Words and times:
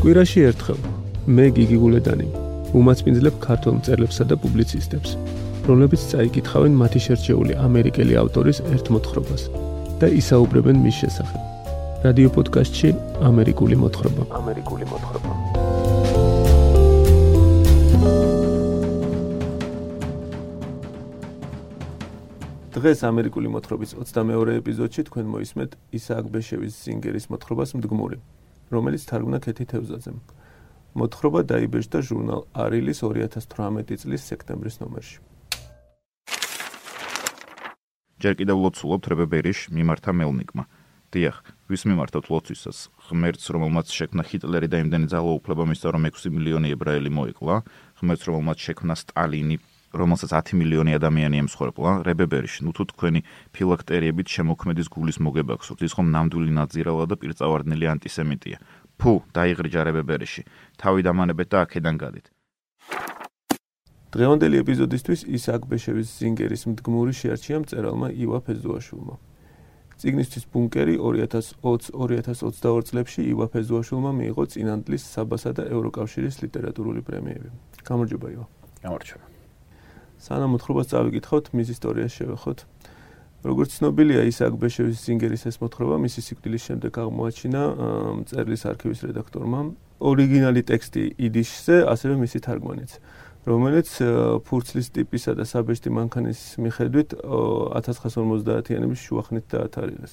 კვირაში 0.00 0.42
ერთხელ 0.48 0.78
მე 1.36 1.44
გიგი 1.56 1.76
გულედანი 1.76 2.26
უმაცმინძლებ 2.72 3.34
ქართულ 3.44 3.74
მწერლებსა 3.80 4.24
და 4.30 4.38
პუბლიცისტებს, 4.40 5.10
რომლებიც 5.68 6.06
წაიკითხავენ 6.12 6.78
მათი 6.80 7.00
შერჩეული 7.06 7.58
ამერიკელი 7.66 8.16
ავტორის 8.22 8.62
ერთ 8.72 8.88
მოთხრობას 8.96 9.44
და 10.00 10.08
ისაუბრებენ 10.20 10.80
მის 10.80 10.96
შესახებ. 11.04 11.40
რადიო 12.08 12.30
პოდკასტში 12.32 12.88
ამერიკული 13.28 13.76
მოთხრობა. 13.82 14.22
ამერიკული 14.40 14.84
მოთხრობა. 14.88 15.30
დღეს 22.72 23.00
ამერიკული 23.04 23.48
მოთხრობის 23.52 23.90
22 24.00 24.56
ეპიზოდში 24.64 25.02
თქვენ 25.12 25.26
მოისმენთ 25.36 25.72
ისააკ 25.92 26.24
ბეშევის 26.32 26.72
სინგერის 26.88 27.28
მოთხრობას 27.28 27.76
მდგმური, 27.76 28.16
რომელიც 28.70 29.02
თარგმნა 29.10 29.38
ქეთი 29.42 29.64
თევზაძემ. 29.70 30.18
მოთხრობა 30.94 31.40
დაიბეჭდა 31.50 31.98
ჟურნალ 32.02 32.40
არილის 32.54 32.98
2018 33.02 33.98
წლის 34.02 34.22
სექტემბრის 34.30 34.76
ნომერში. 34.82 35.18
ჯერ 38.20 38.34
კიდევ 38.36 38.56
ლოცულობთ 38.64 39.04
რებებერიში 39.10 39.72
მიმართა 39.74 40.10
მელნიკმა. 40.12 40.64
დიახ, 41.10 41.36
ვის 41.66 41.82
მიმართავთ 41.90 42.26
ლოცვისას? 42.30 42.78
ღმერთს, 43.10 43.44
რომელმაც 43.50 43.86
შექმნა 43.90 44.22
ჰიტლერი 44.30 44.68
და 44.70 44.76
იმდენი 44.84 45.06
ძალაუფლება 45.10 45.64
მისცა, 45.66 45.88
რომ 45.90 46.02
6 46.06 46.30
მილიონი 46.30 46.68
ებრაელი 46.76 47.10
მოიკლა, 47.10 47.54
ღმერთს, 47.98 48.24
რომელმაც 48.30 48.58
შექმნა 48.60 48.94
სტალინი, 48.94 49.56
რომელსაც 49.90 50.30
10 50.30 50.54
მილიონი 50.60 50.94
ადამიანი 50.98 51.36
ემსხვერპლა, 51.44 51.90
რებებერიში, 52.06 52.62
ნუ 52.66 52.72
თუ 52.76 52.84
თქვენი 52.94 53.20
ფილაქტერიებით 53.54 54.28
შემოქმედის 54.30 54.88
გულის 54.94 55.18
მოგება 55.18 55.54
გსურთ, 55.60 55.80
ის 55.86 55.92
ხომ 55.98 56.08
ნამდვილი 56.14 56.52
ნაძირალა 56.58 57.04
და 57.10 57.16
პირწავარდნილი 57.18 57.86
ანტისემიტია. 57.94 58.58
ფუ, 59.00 59.12
დაიღრიჯა 59.34 59.80
რებებერიში. 59.88 60.42
თავი 60.78 61.00
დამანებეთ 61.06 61.48
და 61.50 61.58
აქედან 61.64 61.96
გადით. 61.98 62.26
დღევანდელი 64.10 64.56
ეპიზოდისთვის 64.62 65.20
ისაკ 65.38 65.66
ბეშევის 65.70 66.08
სინგერის 66.18 66.62
მდგმური 66.70 67.14
შეარჩია 67.14 67.62
მწერალმა 67.62 68.08
ივა 68.10 68.38
ფეზუაშვილმა. 68.46 69.14
ციგნისთვის 70.00 70.44
ბუნკერი 70.50 70.94
2020-2022 70.98 72.82
წლებში 72.90 73.20
ივა 73.30 73.46
ფეზუაშვილმა 73.54 74.12
მიიღო 74.18 74.44
წინანდლის 74.50 75.02
საბასა 75.14 75.50
და 75.60 75.68
ევროკავშირის 75.70 76.42
ლიტერატურული 76.42 77.06
პრემიები. 77.06 77.48
გამარჯობა 77.86 78.26
ივა. 78.34 78.46
გამარჯობა. 78.82 79.29
სანამ 80.20 80.54
მოთხრობას 80.54 80.86
წავიკითხავთ, 80.92 81.46
მის 81.56 81.68
ისტორიას 81.74 82.12
შევეხოთ. 82.20 82.58
როგორც 83.40 83.72
ცნობილია, 83.72 84.22
ისაკ 84.28 84.52
ბეშევის 84.60 85.00
სინგერის 85.00 85.48
ეს 85.48 85.56
მოთხრობა 85.64 85.96
მისი 86.04 86.20
სიკვდილის 86.28 86.62
შემდეგ 86.68 86.92
აღმოაჩინა 87.00 87.62
მწერლის 88.20 88.62
არქივის 88.68 89.00
რედაქტორმა. 89.08 89.60
ორიგინალი 90.00 90.62
ტექსტი 90.68 91.02
იდიშზე, 91.16 91.76
ასევე 91.88 92.14
მისი 92.20 92.38
თარგმანიც, 92.44 92.90
რომელიც 93.48 93.88
ფურცლის 94.44 94.88
ტიპისა 94.92 95.32
და 95.40 95.44
საბეშტი 95.48 95.88
მანქანის 95.88 96.40
მიხედვით 96.60 97.08
1950-იანების 97.20 99.00
შუახნით 99.00 99.44
დაათარიღეს. 99.48 100.12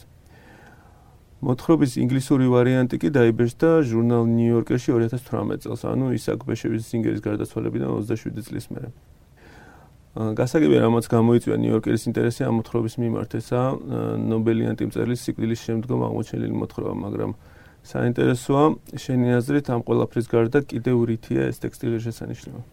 მოთხრობის 1.44 1.92
ინგლისური 2.02 2.48
ვარიანტი 2.48 2.96
კი 2.98 3.10
დაიბეჭდა 3.12 3.70
ჟურნალ 3.84 4.24
ნიუ-იორკერში 4.26 4.90
2018 4.96 5.68
წელს, 5.68 5.82
ანუ 5.84 6.16
ისაკ 6.16 6.48
ბეშევის 6.48 6.88
სინგერის 6.88 7.22
გარდაცვალებიდან 7.28 7.92
27 7.92 8.42
წლის 8.48 8.72
მერე. 8.72 8.90
გასაგებია 10.18 10.82
რამაც 10.82 11.06
გამოიწვია 11.14 11.56
ნიუ-იორკერის 11.62 12.08
ინტერესი 12.10 12.46
ამ 12.48 12.56
მოთხრობის 12.58 12.96
მიმართ 12.98 13.32
ესა 13.38 13.62
ნობელიანტი 14.18 14.88
მწერლის 14.90 15.24
სიკვდილის 15.28 15.62
შემდგომ 15.68 16.00
აღმოჩენილი 16.08 16.56
მოთხრობა, 16.58 16.94
მაგრამ 17.06 17.32
საინტერესოა 17.86 18.64
შენი 18.98 19.28
აზრით 19.38 19.68
ამ 19.78 19.82
ყველაფრის 19.86 20.28
გარდა 20.34 20.60
კიდევ 20.74 20.98
რითია 21.12 21.46
ეს 21.54 21.62
ტექსტი 21.62 22.02
შესანიშნავი. 22.02 22.64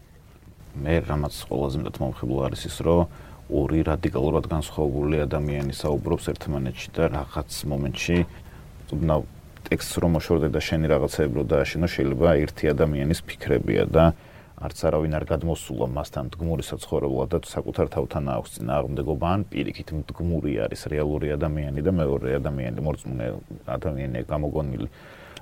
მე 0.81 0.95
რამაც 1.05 1.35
ყველაზე 1.45 1.75
მეტად 1.85 1.95
მომხიბლო 2.01 2.39
არის 2.49 2.61
ის, 2.65 2.77
რომ 2.81 3.05
ორი 3.45 3.79
რადიკალურად 3.85 4.45
განსხვავებული 4.49 5.21
ადამიანი 5.29 5.73
საუბრობს 5.77 6.25
ერთმანეთში 6.33 6.89
და 6.97 7.03
რაღაც 7.13 7.51
მომენტში 7.69 8.17
თუნდაც 8.89 9.21
ტექსტს 9.65 9.95
რომ 10.01 10.11
მოშორდე 10.17 10.47
და 10.53 10.61
შენი 10.61 10.87
რაღაცეებრო 10.93 11.41
და 11.49 11.57
შენო 11.65 11.87
შეიძლება 11.89 12.27
ერთი 12.41 12.65
ადამიანის 12.73 13.19
ფიქრებია 13.25 13.83
და 13.89 14.05
არც 14.55 14.79
არავინ 14.87 15.13
არ 15.19 15.25
გადმოსულა 15.27 15.87
მასთან 15.91 16.29
მდგმური 16.31 16.63
საცხოვრებლად 16.63 17.29
და 17.35 17.39
საკუთარ 17.43 17.89
თავთან 17.91 18.29
აქვს 18.35 18.53
წინააღმდეგობა 18.55 19.27
ან 19.35 19.41
პირიქით 19.51 19.89
მდგმური 19.99 20.53
არის 20.63 20.81
რეალური 20.95 21.27
ადამიანი 21.35 21.81
და 21.83 21.91
მეორე 21.91 22.29
ადამიანი 22.39 22.79
მორწმუნე 22.87 23.27
ადამიანია 23.75 24.23
გამოგონილი. 24.31 24.87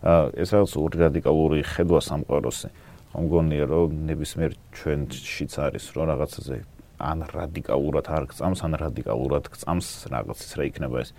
ეს 0.04 0.50
რაღაც 0.50 0.74
ორი 0.82 0.98
რადიკალური 1.06 1.60
ხედვა 1.62 2.00
სამყაროსზე 2.10 2.70
ხომ 3.14 3.26
გონია 3.30 3.66
რომ 3.70 3.90
ნებისმიერ 4.10 4.52
ჩვენშიც 4.74 5.54
არის 5.62 5.86
რომ 5.94 6.06
რაღაცაზე 6.10 6.58
ან 6.98 7.20
რადიკალურად 7.30 8.06
არ 8.10 8.24
გწამს 8.34 8.60
ან 8.66 8.74
რადიკალურად 8.82 9.46
გწამს 9.54 9.88
რაღაცის 10.10 10.52
რა 10.58 10.64
იქნება 10.74 10.98
ეს 11.06 11.10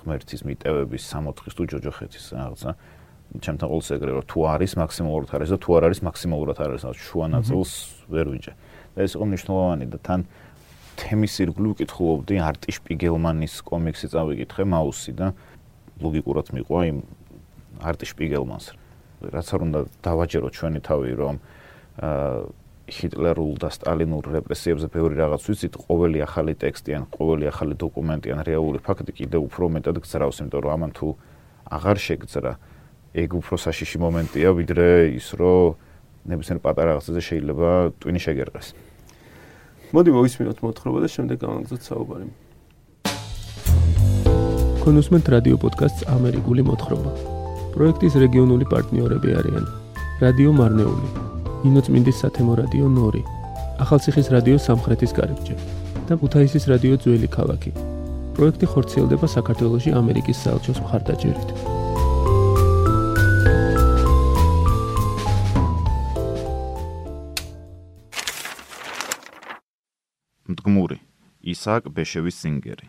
ღმერთის 0.00 0.40
მიტევების 0.46 1.02
სამოთხის 1.10 1.54
თუ 1.58 1.62
ჯოჯოხეთის 1.74 2.24
რაღაცა 2.38 2.70
ჩემთან 3.38 3.66
ყოველს 3.70 3.88
ეგრე 3.94 4.10
რომ 4.18 4.24
თუ 4.26 4.38
არის 4.50 4.72
მაქსიმალურად 4.80 5.30
არის 5.38 5.50
და 5.54 5.58
თუ 5.62 5.70
არ 5.78 5.82
არის 5.86 6.00
მაქსიმალურად 6.02 6.58
არის. 6.66 6.82
რა 6.82 6.92
შუა 6.98 7.26
ნაწილს 7.30 7.72
ვერ 8.10 8.26
ვიჭე 8.34 8.52
და 8.94 8.98
ეს 9.06 9.12
იყო 9.14 9.24
მნიშვნელოვანი 9.30 9.86
და 9.86 9.98
თან 10.02 10.20
თემის 10.98 11.34
ირგვლივ 11.40 11.72
ვკითხულობდი 11.78 12.34
არტი 12.42 12.70
შპიგელმანის 12.74 13.54
კომიქსი 13.70 14.06
წავიკითხე 14.10 14.64
მაუსი 14.66 15.12
და 15.14 15.26
ლოგიკურად 16.02 16.46
მიყვა 16.58 16.80
იმ 16.90 16.98
არტი 17.80 18.06
შპიგელმანს 18.10 18.66
რაც 19.30 19.46
არ 19.54 19.60
უნდა 19.68 19.80
დავაჯერო 20.02 20.48
ჩვენი 20.50 20.80
თავი 20.84 21.10
რომ 21.22 21.36
ჰიტლერულ 22.90 23.52
და 23.62 23.68
სტალინურ 23.70 24.24
რეპრესიებზე 24.34 24.88
ბევრი 24.90 25.14
რაღაც 25.22 25.42
ვიცით 25.46 25.74
ყოველი 25.78 26.18
ახალი 26.26 26.54
ტექსტი 26.58 26.90
ან 26.98 27.04
ყოველი 27.14 27.44
ახალი 27.52 27.74
დოკუმენტი 27.78 28.28
ან 28.34 28.40
რეალური 28.48 28.80
ფაქტი 28.82 29.12
კიდევ 29.14 29.46
უფრო 29.46 29.64
მეტად 29.78 29.96
გძრავს 30.02 30.42
იმიტომ 30.42 30.60
რომ 30.66 30.72
ამან 30.74 30.90
თუ 30.98 31.08
აღარ 31.70 31.98
შეგძრა 32.06 32.52
ეგ 33.10 33.30
უფრო 33.42 33.56
საშიში 33.58 33.98
მომენტია 33.98 34.48
ვიდრე 34.54 34.86
ის 35.18 35.34
რომ 35.34 35.74
ნებისმიერ 36.30 36.58
პატარა 36.62 36.94
რაღაცაზე 36.94 37.20
შეიძლება 37.26 37.70
ტვინი 37.98 38.20
შეგერყეს. 38.22 38.66
მოდი 39.90 40.10
მოვისმინოთ 40.14 40.58
მოთხრობა 40.62 40.98
და 41.02 41.08
შემდეგ 41.10 41.36
გავანგზოთ 41.42 41.82
საუბარი. 41.90 42.26
კონუსმენტ 44.84 45.24
რადიო 45.34 45.56
პოდკასტს 45.58 46.06
ამერიკული 46.06 46.62
მოთხრობა. 46.70 47.12
პროექტის 47.74 48.14
რეგიონული 48.22 48.64
პარტნიორები 48.70 49.30
არიან: 49.40 49.64
რადიო 50.22 50.50
მარნეული, 50.60 51.08
ინოცმინდის 51.66 52.16
სათემო 52.22 52.52
რადიო 52.62 52.86
ნორი, 52.94 53.22
ახალციხის 53.82 54.28
რადიო 54.34 54.58
სამხრეთის 54.62 55.12
კარიბჭე 55.18 55.54
და 56.06 56.14
ქუთაისის 56.14 56.64
რადიო 56.70 56.94
ძველი 57.02 57.28
ქალაქი. 57.36 57.70
პროექტი 58.38 58.66
ხორციელდება 58.70 59.26
საქართველოსი 59.26 59.90
ამერიკის 59.98 60.40
საელჩოს 60.46 60.78
მხარდაჭერით. 60.84 61.79
მდგმური 70.70 70.96
ისააკ 71.50 71.88
ბეშევის 71.90 72.36
სინგერი. 72.40 72.86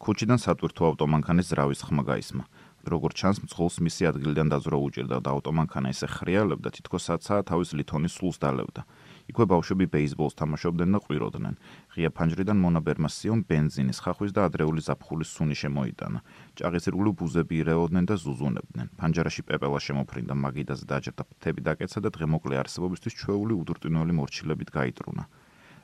ქუჩიდან 0.00 0.40
სატვირთო 0.40 0.84
ავტომანქანის 0.88 1.50
ძრავის 1.52 1.80
ხმა 1.84 2.02
გაისმა 2.08 2.44
როგორც 2.88 3.14
ჩანს 3.20 3.38
მძღოლს 3.44 3.76
მისი 3.84 4.06
ადგილიდან 4.08 4.48
დაზრა 4.48 4.78
უჭირდა 4.80 5.16
და 5.20 5.28
ავტომანქანა 5.36 5.92
ისე 5.92 6.06
ხრიალებდა 6.16 6.68
თითქოს 6.80 7.04
საცაა 7.12 7.44
თავის 7.50 7.76
ლითონის 7.76 8.16
სულს 8.16 8.40
დალევდა. 8.40 8.82
იქვე 9.28 9.44
ბავშვები 9.52 9.86
ბეისბოლს 9.92 10.38
თამაშობდნენ 10.40 10.96
და 10.96 10.98
ყვიროდნენ. 11.04 11.54
ღია 11.92 12.10
ფანჯრიდან 12.16 12.56
მონაბერმა 12.64 13.08
სიონ 13.12 13.44
ბენზინის 13.44 14.00
ხახვის 14.00 14.32
და 14.32 14.48
ადრეული 14.48 14.80
ზაფხულის 14.80 15.28
სუნი 15.36 15.56
შემოიტანა. 15.60 16.18
ჭაღისრული 16.56 17.10
ბუზები 17.20 17.54
ირეოდნენ 17.60 18.04
და 18.08 18.16
ზუზუნებდნენ. 18.16 18.86
ფანჯარაში 18.96 19.42
პეპელა 19.44 19.78
შემოფრინდა 19.84 20.34
მაგიდაზე 20.40 20.84
დაჯერდა 20.88 21.22
ფრთები 21.28 21.60
დაკეცა 21.68 21.98
და 22.00 22.08
დღემოკლე 22.16 22.54
არსებობისთვის 22.64 23.18
ჩვეული 23.20 23.52
უდურტინოელი 23.60 24.12
მორჩილებით 24.16 24.72
გაიტრუნა 24.72 25.24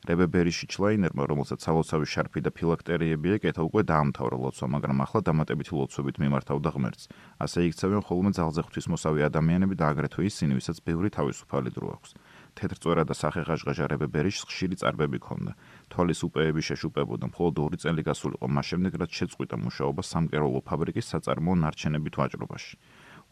რებებერიში 0.06 0.66
ჩლაინერმა, 0.70 1.26
რომელსაც 1.26 1.60
სალოცავი 1.66 2.06
შარფი 2.06 2.40
და 2.46 2.50
ფილაქტერიები 2.54 3.28
ეკეთა, 3.36 3.62
უკვე 3.66 3.82
დაამთავრა 3.90 4.36
ლოცვა, 4.38 4.66
მაგრამ 4.74 4.98
ახლა 5.04 5.20
დამატებითი 5.26 5.72
ლოცვებით 5.74 6.16
მიმართავდა 6.22 6.68
ღმერთს. 6.74 7.04
ასე 7.42 7.58
იქცევენ 7.68 8.02
ხოლმე 8.06 8.30
ძალზე 8.38 8.60
ღვთისმოსავი 8.66 9.20
ადამიანები 9.26 9.74
და 9.74 9.84
აგრეთვე 9.90 10.22
ისინი, 10.30 10.52
ვისაც 10.58 10.76
ბევრი 10.86 11.08
თავისუფალი 11.10 11.70
დრო 11.74 11.88
აქვს. 11.98 12.10
თეთრწვერა 12.56 13.02
და 13.04 13.14
სახეღაჟღაჟა 13.20 13.84
რებებერიში 13.92 14.42
ხშირი 14.48 14.76
წარბები 14.80 15.18
ქონდა. 15.20 15.52
თვალის 15.92 16.20
უპეები 16.24 16.62
შეშუპებოდა, 16.64 17.24
მხოლოდ 17.28 17.56
ორი 17.66 17.76
წელი 17.82 18.02
გასულიყო, 18.08 18.46
მას 18.48 18.66
შემდეგ 18.70 18.92
რაც 19.02 19.10
შეწყვიტა 19.12 19.56
მუშაობა 19.60 20.02
სამკეროლო 20.06 20.60
ფაბრიკის 20.64 21.10
საწარმოო 21.12 21.54
ნარჩენებით 21.66 22.14
ვაჭრობაში. 22.16 22.74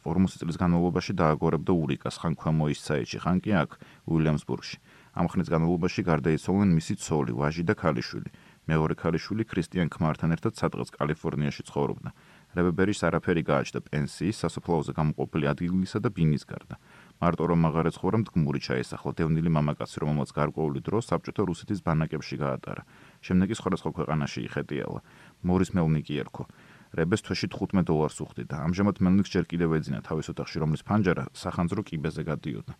40 0.05 0.37
წლის 0.37 0.61
განმავლობაში 0.61 1.17
დააგორებდა 1.17 1.73
ურიკას 1.73 2.21
ხან 2.21 2.37
ქვემო 2.37 2.69
ისცაიჩი, 2.75 3.19
ხან 3.25 3.39
კი 3.41 3.51
აქ, 3.57 3.71
უილიამსბურგში. 4.05 4.77
ამ 5.15 5.27
ხნის 5.31 5.49
განმავლობაში 5.55 6.03
გარდაიცვალნენ 6.11 6.71
მისი 6.75 6.95
ცოლი, 6.99 7.33
ვაჟი 7.39 7.63
და 7.65 7.75
ქალიშვილი. 7.79 8.31
მეორე 8.65 8.95
ქალიშვილი 8.99 9.45
ქრისტიან 9.45 9.89
ქმართან 9.95 10.31
ერთად 10.35 10.53
სადღაც 10.59 10.89
კალიფორნიაში 10.97 11.63
ცხოვრობდა. 11.69 12.11
რებებერის 12.55 13.01
არაფერი 13.07 13.43
გააჩნდა 13.51 13.81
პენსიის, 13.87 14.41
სასოფლაოზე 14.43 14.93
გამოყოფილი 14.99 15.47
ადგილისა 15.53 15.99
და 16.01 16.09
ბინის 16.11 16.45
გარდა. 16.49 16.77
მარტო 17.23 17.45
რომ 17.47 17.67
აღარ 17.71 17.89
ეცხოვრა 17.89 18.19
მდგმური 18.21 18.61
ჩაესახლა 18.67 19.13
დევნილი 19.19 19.51
მამაკაცი 19.55 20.03
რომელმაც 20.03 20.31
გარკვეული 20.35 20.81
დრო 20.83 20.99
საბჭოთა 21.09 21.43
რუსეთის 21.47 21.81
ბანაკებში 21.87 22.37
გაატარა 22.43 22.83
შემდეგ 23.23 23.49
ის 23.55 23.59
სხვადასხვა 23.63 23.91
ქვეყანაში 23.99 24.41
იხეტიალა 24.49 25.01
მორის 25.47 25.71
მელნიკი 25.79 26.15
ერქო 26.25 26.45
რებეს 26.99 27.25
თვეში 27.27 27.47
15 27.55 27.87
დოლარს 27.91 28.19
უხდიდა 28.25 28.57
ამჟამად 28.67 28.97
მელნიკს 29.07 29.31
ჯერ 29.35 29.45
კიდევ 29.51 29.71
ეძინა 29.79 30.01
თავის 30.09 30.31
ოთახში 30.35 30.59
რომლის 30.63 30.83
ფანჯარა 30.89 31.25
სახანძრო 31.39 31.83
კიბეზე 31.87 32.23
გადიოდა 32.27 32.75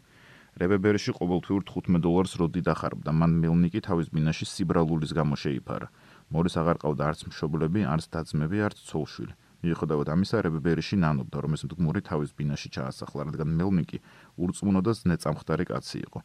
რებებერიში 0.63 1.15
ყოველთვიურ 1.19 1.63
15 1.71 2.03
დოლარს 2.07 2.35
როდი 2.43 2.63
დახარბდა 2.69 3.15
მან 3.21 3.33
მელნიკი 3.45 3.81
თავის 3.89 4.11
ბინაში 4.15 4.47
სიბრალულის 4.51 5.15
გამო 5.19 5.39
შეიფარა 5.45 5.89
მორის 6.35 6.55
აღარ 6.63 6.83
ყავდა 6.85 7.09
არც 7.11 7.21
მშობლები 7.31 7.81
არც 7.95 8.07
დაძმები 8.15 8.63
არც 8.69 8.85
ცოლშვილი 8.91 9.35
მიუხედავად 9.65 10.09
ამისა, 10.13 10.43
რებებერიში 10.45 10.97
ნანობდა, 11.01 11.39
რომ 11.41 11.57
ეს 11.57 11.63
მდგმური 11.65 12.01
თავის 12.05 12.31
ბინაში 12.37 12.69
ჩაასახლა, 12.75 13.21
რადგან 13.29 13.49
მელნიკი 13.57 13.99
ურწმუნო 14.37 14.81
და 14.85 14.93
ზნეწამხდარი 14.99 15.65
კაცი 15.73 15.99
იყო. 16.05 16.19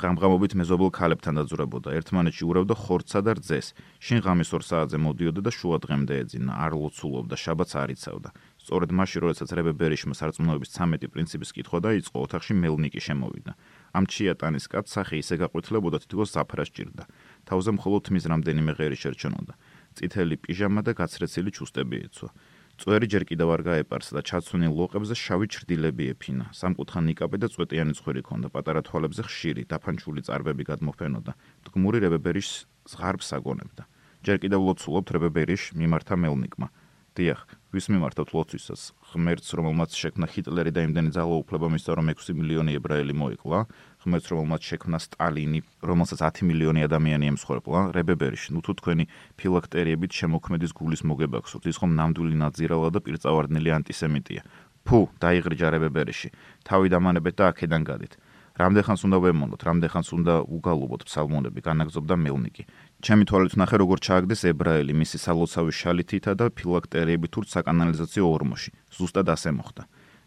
ღამღამობით 0.00 0.52
მეზობელ 0.58 0.90
ქალებთან 0.94 1.34
დაძურებოდა, 1.38 1.88
ერთმანეთში 1.98 2.44
ურავდა 2.50 2.74
ხორცსა 2.78 3.20
და 3.26 3.32
რძეს. 3.38 3.66
შინ 4.00 4.18
ღამის 4.24 4.48
2 4.54 4.62
საათზე 4.70 4.98
მოდიოდა 5.06 5.40
და 5.44 5.50
შუა 5.50 5.78
დღემდე 5.84 6.14
ეძინა, 6.22 6.52
არ 6.54 6.72
ლოცულობდა, 6.78 7.34
შაბათს 7.34 7.74
არ 7.82 7.88
იცავდა. 7.94 8.28
სწორედ 8.64 8.90
მაშინ, 8.96 9.18
როდესაც 9.24 9.48
რებებერიშმა 9.58 10.14
სარწმუნოების 10.16 10.70
13 10.72 11.10
პრინციპის 11.12 11.50
კითხვა 11.52 11.78
დაიწყო, 11.84 12.16
ოთახში 12.24 12.52
მელნიკი 12.64 13.00
შემოვიდა. 13.06 13.52
ამ 13.94 14.04
ჩიატანის 14.10 14.66
კაც 14.66 14.90
სახე 14.90 15.22
ისე 15.22 15.38
გაყვითლებოდა, 15.38 16.02
თითქოს 16.02 16.34
საფრას 16.34 16.68
ჭირდა. 16.74 17.04
თავზე 17.46 17.70
მხოლოდ 17.78 18.02
თმის 18.10 18.24
რამდენიმე 18.26 18.72
ღერი 18.74 18.98
შერჩენოდა. 18.98 19.54
წითელი 19.94 20.36
პიჟამა 20.42 20.80
და 20.82 20.92
გაცრეცილი 20.98 21.50
ჩუსტები 21.54 21.96
ეცვა. 22.10 22.28
წვერი 22.74 23.06
ჯერ 23.06 23.24
კიდევ 23.30 23.48
არ 23.54 23.62
გაეპარს 23.70 24.08
და 24.10 24.20
ჩაცუნი 24.26 24.66
ლოყებზე 24.74 25.14
შავი 25.14 25.46
ჩრდილები 25.46 26.04
ეფინა. 26.10 26.46
სამკუთხა 26.50 27.00
ნიკაპი 27.06 27.38
და 27.38 27.46
წვეტიანი 27.54 27.92
ცხვირი 27.94 28.22
ქონდა, 28.26 28.48
პატარა 28.50 28.82
თვალებზე 28.82 29.22
ხშირი, 29.30 29.62
დაფანჩული 29.70 30.20
წარბები 30.26 30.64
გადმოფენოდა. 30.66 31.32
თქმური 31.70 31.98
რებებერიშ 32.02 32.48
ზღარბს 32.90 33.28
აგონებდა. 33.38 33.82
ჯერ 34.26 34.36
კიდევ 34.42 34.60
ლოცულობთ 34.74 35.08
რებებერიშ 35.14 35.62
მიმართა 35.78 36.14
მელნიკმა. 36.18 36.66
დიახ, 37.14 37.46
ვის 37.70 37.86
მიმართავთ 37.94 38.30
ლოცვისას? 38.34 38.90
ღმერთს, 39.14 39.54
რომელმაც 39.54 39.94
შექმნა 39.94 40.26
ჰიტლერი 40.34 40.72
და 40.74 40.82
იმდენი 40.82 41.10
ძალაუფლება 41.14 41.66
მისცა, 41.70 41.94
რომ 41.94 42.10
6 42.10 42.34
მილიონი 42.34 42.74
ებრაელი 42.74 43.14
მოიკლა, 43.14 43.58
ღმერთს, 44.02 44.28
რომელმაც 44.34 44.62
შექმნა 44.66 44.98
სტალინი, 44.98 45.60
რომელსაც 45.78 46.18
10 46.26 46.42
მილიონი 46.50 46.80
ადამიანი 46.90 47.24
ემსხვერპლა, 47.30 47.94
რებებერიში, 47.94 48.50
ნუ 48.50 48.60
თუ 48.66 48.72
თქვენი 48.82 49.04
ფილაქტერიებით 49.38 50.10
შემოქმედის 50.10 50.74
გულის 50.74 51.02
მოგება 51.06 51.38
გსურთ, 51.46 51.70
ის 51.70 51.78
ხომ 51.78 51.92
ნამდვილი 51.94 52.34
ნაძირალა 52.42 52.88
და 52.90 52.98
პირწავარდნილი 53.06 53.70
ანტისემიტია. 53.78 54.42
ფუ, 54.82 54.98
დაიღრიჯა 55.22 55.68
რებებერიში. 55.70 56.28
თავი 56.66 56.86
დამანებეთ 56.90 57.34
და 57.38 57.44
აქედან 57.54 57.82
გადით. 57.86 58.18
რამდენ 58.54 58.84
ხანს 58.86 59.02
უნდა 59.06 59.18
ვემონოთ, 59.18 59.60
რამდენ 59.66 59.90
ხანს 59.90 60.08
უნდა 60.14 60.34
უგალობოთ 60.46 61.02
ფსალმონები, 61.10 61.58
განაგზობდა 61.58 62.14
მელნიკი. 62.14 62.62
ჩემი 63.04 63.26
თვალით 63.28 63.54
ნახე 63.60 63.76
როგორ 63.82 64.00
ჩააგდეს 64.00 64.42
ებრაელი 64.48 64.94
მისი 64.96 65.18
სალოცავი 65.20 65.72
შალითითა 65.76 66.32
და 66.40 66.46
ფილაქტერიებით 66.56 67.30
თურთ 67.36 67.48
საკანალიზაციო 67.52 68.24
ორმოში. 68.24 68.70
ზუსტად 68.96 69.28
ასე 69.28 69.50
მოხდა. 69.60 69.82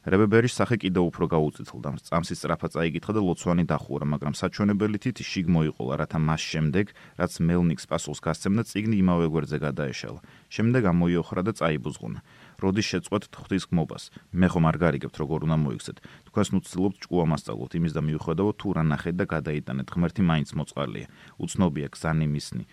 რებებერის 0.07 0.55
სახე 0.55 0.79
კიდევ 0.79 1.03
უფრო 1.11 1.25
გაუწითლდა. 1.35 1.89
წამსის 2.07 2.39
სწრაფად 2.39 2.71
წაიგითხა 2.79 3.11
და 3.11 3.21
ლოცვანი 3.27 3.63
დახურა, 3.67 4.05
მაგრამ 4.07 4.33
საჩვენებელი 4.39 4.97
თითი 5.03 5.23
შიგ 5.27 5.47
მოიყოლა, 5.51 5.93
რათა 5.99 6.19
მას 6.23 6.41
შემდეგ, 6.47 6.85
რაც 7.19 7.31
მელნიქს 7.43 7.85
პასუხს 7.91 8.23
გასცემდა, 8.23 8.63
ციგნი 8.71 8.95
იმავე 9.03 9.27
გვერდზე 9.27 9.57
გადაეშალა. 9.67 10.19
შემდეგ 10.47 10.83
ამოიოხრა 10.95 11.41
და 11.43 11.51
წაიბუზღუნა. 11.59 12.19
როდი 12.57 12.81
შეწყვეტ 12.87 13.23
ღვთის 13.35 13.63
გმობას? 13.67 14.03
მე 14.31 14.47
ხომ 14.47 14.65
არ 14.71 14.77
გარიგებთ 14.79 15.15
როგორ 15.19 15.39
უნდა 15.43 15.57
მოიქცეთ. 15.59 15.97
თქვენს 16.31 16.49
ნუცდილობთ 16.55 16.97
ჭკუა 17.03 17.25
მასწავლოთ 17.27 17.71
იმის 17.77 17.93
და 17.93 18.01
მიუხედავად 18.07 18.55
თუ 18.57 18.67
რა 18.79 18.83
ნახეთ 18.87 19.15
და 19.19 19.25
გადაიტანეთ, 19.27 19.87
ღმერთი 19.91 20.21
მაინც 20.23 20.49
მოწყალია. 20.55 21.07
უცნობია 21.37 21.87
გზანი 21.91 22.27
მისნი. 22.31 22.63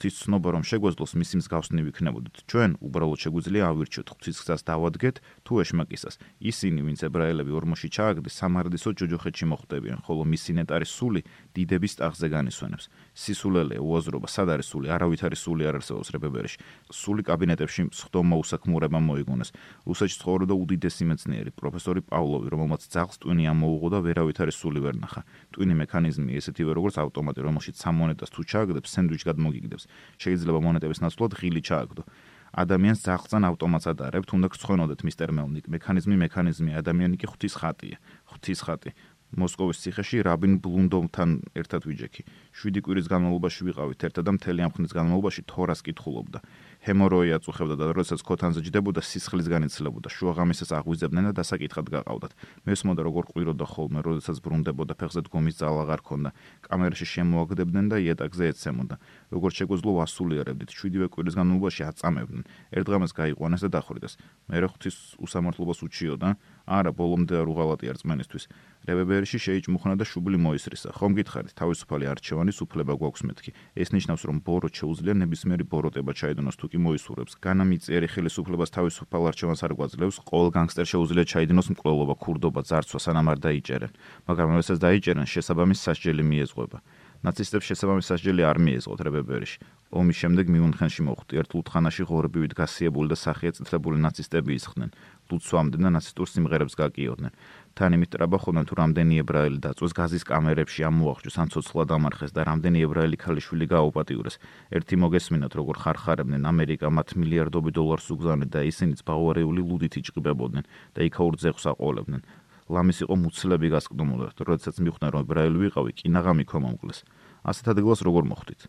ღვთის 0.00 0.16
ცნობა 0.24 0.48
რომ 0.56 0.62
შეგვეძლოს 0.64 1.12
მისი 1.20 1.36
მსგავსნი 1.44 1.82
ვიქნებოდეთ 1.84 2.36
ჩვენ 2.48 2.70
უბრალოდ 2.88 3.20
შეგვიძლია 3.20 3.64
ავირჩიოთ 3.68 4.08
ღვთის 4.16 4.36
გზას 4.40 4.62
დავადგეთ 4.64 5.16
თუ 5.44 5.52
ეშმაკისას. 5.60 6.14
ისინი 6.40 6.80
ვინც 6.88 7.00
ებრაელები 7.04 7.52
ორმოში 7.52 7.88
ჩააგდეს 7.92 8.34
სამარდისო 8.40 8.90
ჯოჯოხეთში 8.96 9.44
მოხვდებიან 9.52 10.00
ხოლო 10.00 10.22
მისი 10.24 10.50
ნეტარი 10.56 10.86
სული 10.88 11.20
დიდების 11.52 11.92
ტახზე 12.00 12.26
განისვენებს. 12.32 12.84
სისულელე 13.12 13.76
უაზრობა 13.76 14.28
სად 14.32 14.48
არის 14.56 14.66
სული? 14.72 14.86
არავითარი 14.88 15.36
სული 15.36 15.68
არ 15.68 15.84
არსებობს 15.84 16.08
რებებერში 16.16 16.58
სული 16.88 17.20
კაბინეტებში 17.28 17.92
სხდომა 17.92 18.40
უსაქმურება 18.40 18.98
მოიგონეს. 19.04 19.52
რუსეთში 19.84 20.16
ცხოვრობდა 20.16 20.54
უდიდესი 20.56 21.04
მეცნიერი 21.12 21.52
პროფესორი 21.52 22.00
პავლოვი 22.08 22.48
რომელმაც 22.48 22.88
ძაღლს 22.88 23.20
ტვინი 23.20 23.44
ამოუღო 23.52 23.88
და 23.92 23.98
ვერავითარი 24.00 24.48
სული 24.48 24.80
ვერ 24.80 24.96
ნახა. 24.96 25.28
ტვინი 25.52 25.74
მექანიზმი 25.84 26.32
ესეთივე 26.40 26.72
როგორც 26.72 26.96
ავტომატი 27.04 27.40
რომელშიც 27.44 27.76
სამონეტას 27.84 28.30
თუ 28.32 28.40
ჩააგდებს 28.48 28.88
სენდვიჩ 28.96 29.22
გადმოგიგდებს 29.28 29.89
შეიძლება 30.20 30.60
მონეტების 30.60 30.98
ნაცვლად 31.04 31.32
ღილი 31.40 31.62
ჩააგდო. 31.64 32.02
ადამიანს 32.50 33.00
ძაღლთან 33.06 33.42
ავტომატად 33.46 33.98
არებ, 34.10 34.24
თუნდაც 34.26 34.52
ცხონოდეთ 34.58 35.00
მისტერ 35.06 35.30
მელნიკ, 35.38 35.64
მექანიზმი 35.70 36.16
მექანიზმი, 36.26 36.70
ადამიანი 36.82 37.16
კი 37.22 37.26
ღვთის 37.30 37.54
ხატია. 37.62 37.96
ღვთის 38.26 38.60
ხატი. 38.66 38.90
მოსკოვის 39.30 39.78
ციხეში 39.78 40.26
რაბინ 40.26 40.58
ბლუნდოვთან 40.58 41.30
ერთად 41.54 41.86
ვიჯექი. 41.86 42.22
7 42.50 42.82
კვირის 42.82 43.06
განმავლობაში 43.06 43.60
ვიყავით 43.70 44.00
ერთად 44.10 44.26
და 44.26 44.32
მთელი 44.34 44.60
ამ 44.66 44.72
ხნის 44.74 44.90
განმავლობაში 44.90 45.42
თორას 45.46 45.80
კითხულობდა. 45.86 46.42
ჰემოროია 46.80 47.36
წუხებდა 47.44 47.76
და 47.76 47.92
როდესაც 47.92 48.24
ქოთანზე 48.24 48.64
ჯდებოდა 48.64 49.04
სისხლის 49.04 49.52
განიცლებოდა 49.52 50.08
შუაღამისას 50.08 50.70
აღვიძებდნენ 50.80 51.28
და 51.28 51.32
დასაკითხად 51.36 51.86
გაყავდათ. 51.92 52.32
მესმოდა 52.64 53.00
როგორ 53.04 53.24
ყვიროდა 53.36 53.66
ხოლმე 53.68 54.00
როდესაც 54.00 54.40
ბრუნდებოდა 54.40 54.96
ფეხზე 54.96 55.20
დგომის 55.28 55.60
ძალა 55.60 55.80
აღარ 55.84 56.00
ქონდა 56.00 56.30
კამერაში 56.64 57.04
შემოაგდებდნენ 57.04 57.86
და 57.92 57.96
იატაკზე 58.00 58.44
ეცემოდა. 58.56 58.96
როგორც 59.28 59.54
შეგვეძლო 59.60 59.90
ვასულიერებდით 60.00 60.70
შვიდივე 60.72 61.06
კვირის 61.12 61.36
განმავლობაში 61.36 61.82
აწამებდნენ. 61.84 62.44
ერთ 62.72 62.86
დღეს 62.88 63.12
გაიყვანეს 63.12 63.60
და 63.60 63.68
დახვრიტეს. 63.76 64.12
მე 64.48 64.56
რეხთვის 64.64 64.96
უსამართლობას 65.20 65.78
უჩიოდა 65.84 66.28
არა 66.70 66.92
ბოლომდე 66.94 67.34
არ 67.42 67.48
უღალატი 67.50 67.90
არწმენისთვის 67.90 68.44
რებებერიში 68.88 69.38
შეიჭმუხნა 69.44 69.94
და 70.00 70.04
შუბლი 70.08 70.38
მოისრისა 70.40 70.94
ხომ 70.96 71.12
გითხარით 71.18 71.52
თავისუფალი 71.58 72.04
არჩევანის 72.14 72.58
უფლება 72.64 72.92
გვაქვს 73.00 73.22
მეთქი 73.28 73.50
ეს 73.82 73.88
ნიშნავს 73.92 74.22
რომ 74.30 74.36
ბორო 74.46 74.68
შეუძლია 74.70 75.14
ნებისმიერი 75.20 75.64
ბოროტება 75.68 76.12
ჩაიდონოს 76.16 76.56
თუ 76.60 76.66
კი 76.72 76.78
მოისურვებს. 76.80 77.36
განამიწერი 77.44 78.08
ხელისუფლებას 78.14 78.70
თავისუფალ 78.76 79.22
არჩევანს 79.30 79.60
არ 79.66 79.72
გვაძლევს. 79.78 80.16
ყოველ 80.30 80.48
განგსტერ 80.56 80.86
შეუძლია 80.92 81.24
ჩაიდინოს 81.32 81.68
მკვლელობა, 81.74 82.14
ქურდობა, 82.24 82.60
ძარცვა, 82.70 82.98
სანამ 83.04 83.26
არ 83.32 83.38
დაიჭერენ. 83.46 83.92
მაგრამ 84.28 84.48
როდესაც 84.56 84.78
დაიჭერენ, 84.80 85.26
შესაბამის 85.28 85.80
სასჯელი 85.84 86.22
მიეძღვება. 86.30 86.78
ნაცისტებს 87.20 87.68
შესაბამის 87.68 88.06
სასჯელი 88.08 88.42
არ 88.48 88.58
მიეძღოთ 88.64 89.00
რებებერიში. 89.04 89.58
ომის 89.92 90.16
შემდეგ 90.22 90.46
მიუნხენში 90.56 91.02
მოხვდი. 91.04 91.32
ერთ 91.40 91.50
ლუთხანაში 91.52 92.02
ღორებივით 92.08 92.52
გასიებული 92.56 93.12
და 93.12 93.16
სახეა 93.20 93.52
წითლებული 93.60 93.96
ნაცისტები 94.00 94.50
ისხდნენ. 94.56 94.90
ლუცვამდენ 95.30 95.80
და 95.86 95.90
ნაცისტურ 95.96 96.26
სიმღერებს 96.30 96.74
გაკიოდნენ. 96.74 97.32
თან 97.78 97.90
იმით 97.96 98.10
ტრაბახობდნენ 98.12 98.64
თუ 98.66 98.74
რამდენი 98.82 99.14
ებრაელი 99.22 99.58
დაწვეს 99.62 99.92
გაზის 99.94 100.24
კამერებში 100.26 100.80
ამოაღჭოს 100.90 101.36
ან 101.40 101.48
ცოცხლა 101.54 101.84
დამარხეს 101.86 102.34
და 102.34 102.42
რამდენი 102.50 102.78
ებრაელი 102.86 103.16
ქალიშვილი 103.16 103.66
გააუპატიურეს. 103.70 104.36
ერთი 104.74 104.94
მოგესმინათ 105.00 105.52
როგორ 105.54 105.76
ხარხარებდნენ 105.82 106.42
ამერიკა 106.50 106.86
მათ 106.90 107.08
მილიარდობით 107.14 107.74
დოლარს 107.78 108.10
უგზავნეთ 108.10 108.50
და 108.50 108.60
ისინიც 108.66 109.00
ბავარიული 109.06 109.60
ლუდით 109.62 109.94
იჭყებოდნენ 110.02 110.64
და 110.94 111.00
იქაურ 111.06 111.34
ძეხს 111.38 111.64
აყოლებდნენ. 111.72 112.22
ლამის 112.70 113.02
იყო 113.02 113.14
მუცლები 113.18 113.68
გასკდომოდა, 113.74 114.26
როდესაც 114.46 114.76
მიხვდნენ 114.78 115.10
რომ 115.10 115.22
ებრაელი 115.26 115.58
ვიყავი, 115.58 115.90
კინაღამი 116.00 116.44
ქომამკლეს. 116.46 117.02
ასეთ 117.42 117.66
ადგილას 117.74 118.00
როგორ 118.06 118.24
მოხვდით? 118.30 118.60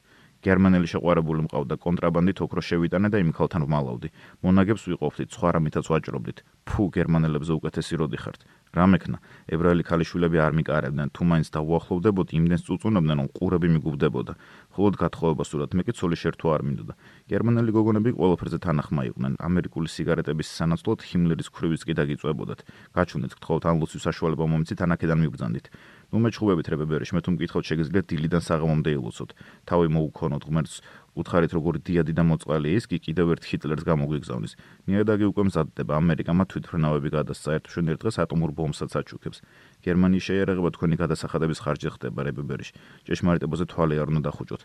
გერმანელი 0.41 0.88
შეყვარებული 0.89 1.45
მყავდა 1.45 1.75
კონტრაბანდით 1.77 2.41
ოქრო 2.41 2.62
შევიტანე 2.65 3.07
და 3.13 3.17
იმ 3.21 3.31
ქალთან 3.38 3.62
ვმალავდი. 3.69 4.10
მონაგებს 4.41 4.83
ვიყოფდით, 4.89 5.29
სხვა 5.38 5.50
რამითაც 5.55 5.86
ვაჭრობდით. 5.86 6.38
ფუ, 6.65 6.83
გერმანელებზე 6.98 7.53
უკეთესი 7.62 7.93
როდი 8.01 8.17
ხართ. 8.17 8.41
რა 8.71 8.86
მექნა? 8.88 9.17
ებრაელი 9.51 9.83
ქალიშვილები 9.83 10.38
არ 10.39 10.53
მიკარებდნენ, 10.55 11.07
თუ 11.12 11.21
მაინც 11.27 11.48
დაუახლოვდებოდი, 11.51 12.31
იმდენს 12.39 12.63
წუწუნებდნენ, 12.65 13.17
რომ 13.19 13.27
ყურები 13.36 13.67
მიგუბდებოდა. 13.75 14.33
ხოლოდ 14.71 14.93
გათხოვება 14.95 15.43
სულად 15.43 15.71
მე 15.75 15.83
კი 15.83 15.91
ცოლი 15.91 16.15
შერთო 16.15 16.45
არ 16.55 16.62
მინდოდა. 16.63 16.93
გერმანელი 17.27 17.71
გოგონები 17.75 18.10
ყველაფერზე 18.15 18.57
თანახმა 18.63 19.01
იყვნენ. 19.12 19.33
ამერიკული 19.43 19.88
სიგარეტების 19.91 20.48
სანაცვლოდ 20.55 21.00
ჰიმლერის 21.03 21.50
ქრივიც 21.51 21.81
კი 21.83 21.93
დაგიწვებოდათ. 22.00 22.60
გაჩვენეთ, 22.95 23.31
გთხოვთ 23.36 23.63
ან 23.67 23.75
ლოცვის 23.83 24.03
საშუალება 24.07 24.45
მომიცით, 24.48 24.79
ან 24.88 24.89
აქედან 24.95 25.19
მიბრძანდით. 25.19 25.67
ნუ 26.12 26.20
მეჩხუბებით 26.20 26.68
რებებერიში, 26.75 27.15
მე 27.15 27.22
თუ 27.24 27.30
მკითხავთ 27.39 27.65
შეგიძლიათ 27.72 28.06
დილიდან 28.12 28.41
საღამომდე 28.44 28.89
ილოცოთ. 29.00 29.30
თავი 29.63 29.88
მოუქონოთ 29.96 30.44
ღმერთს 30.44 30.75
უთხარით 31.15 31.51
როგორ 31.56 31.74
დიადი 31.88 32.13
და 32.15 32.24
მოწყალი 32.27 32.70
ის 32.75 32.84
კი 32.91 32.98
კიდევ 33.00 33.27
ერთ 33.36 33.44
ჰიტლერს 33.48 33.84
გამოგვიგზავნის. 33.88 34.53
ნიადაგი 34.91 35.25
უკვე 35.32 35.44
მზადდება 35.48 35.94
ამერიკამ 35.96 36.39
თვითფრენავები 36.51 37.10
გადასცა 37.15 37.50
ერთ 37.56 37.65
შენ 37.72 37.86
ერთ 37.96 38.00
დღეს 38.03 38.15
ატომურ 38.27 38.51
ბომბსაც 38.51 38.91
აჩუქებს. 38.91 39.39
გერმანიის 39.88 40.24
შეერაღება 40.27 40.70
თქვენი 40.75 40.96
გადასახადების 41.00 41.60
ხარჯზე 41.63 41.89
ხდება 41.96 42.20
რებებერიში. 42.27 42.74
ჭეშმარიტებაზე 43.08 43.65
თვალი 43.72 43.96
არ 44.03 44.08
უნდა 44.12 44.22
დახუჭოთ. 44.27 44.62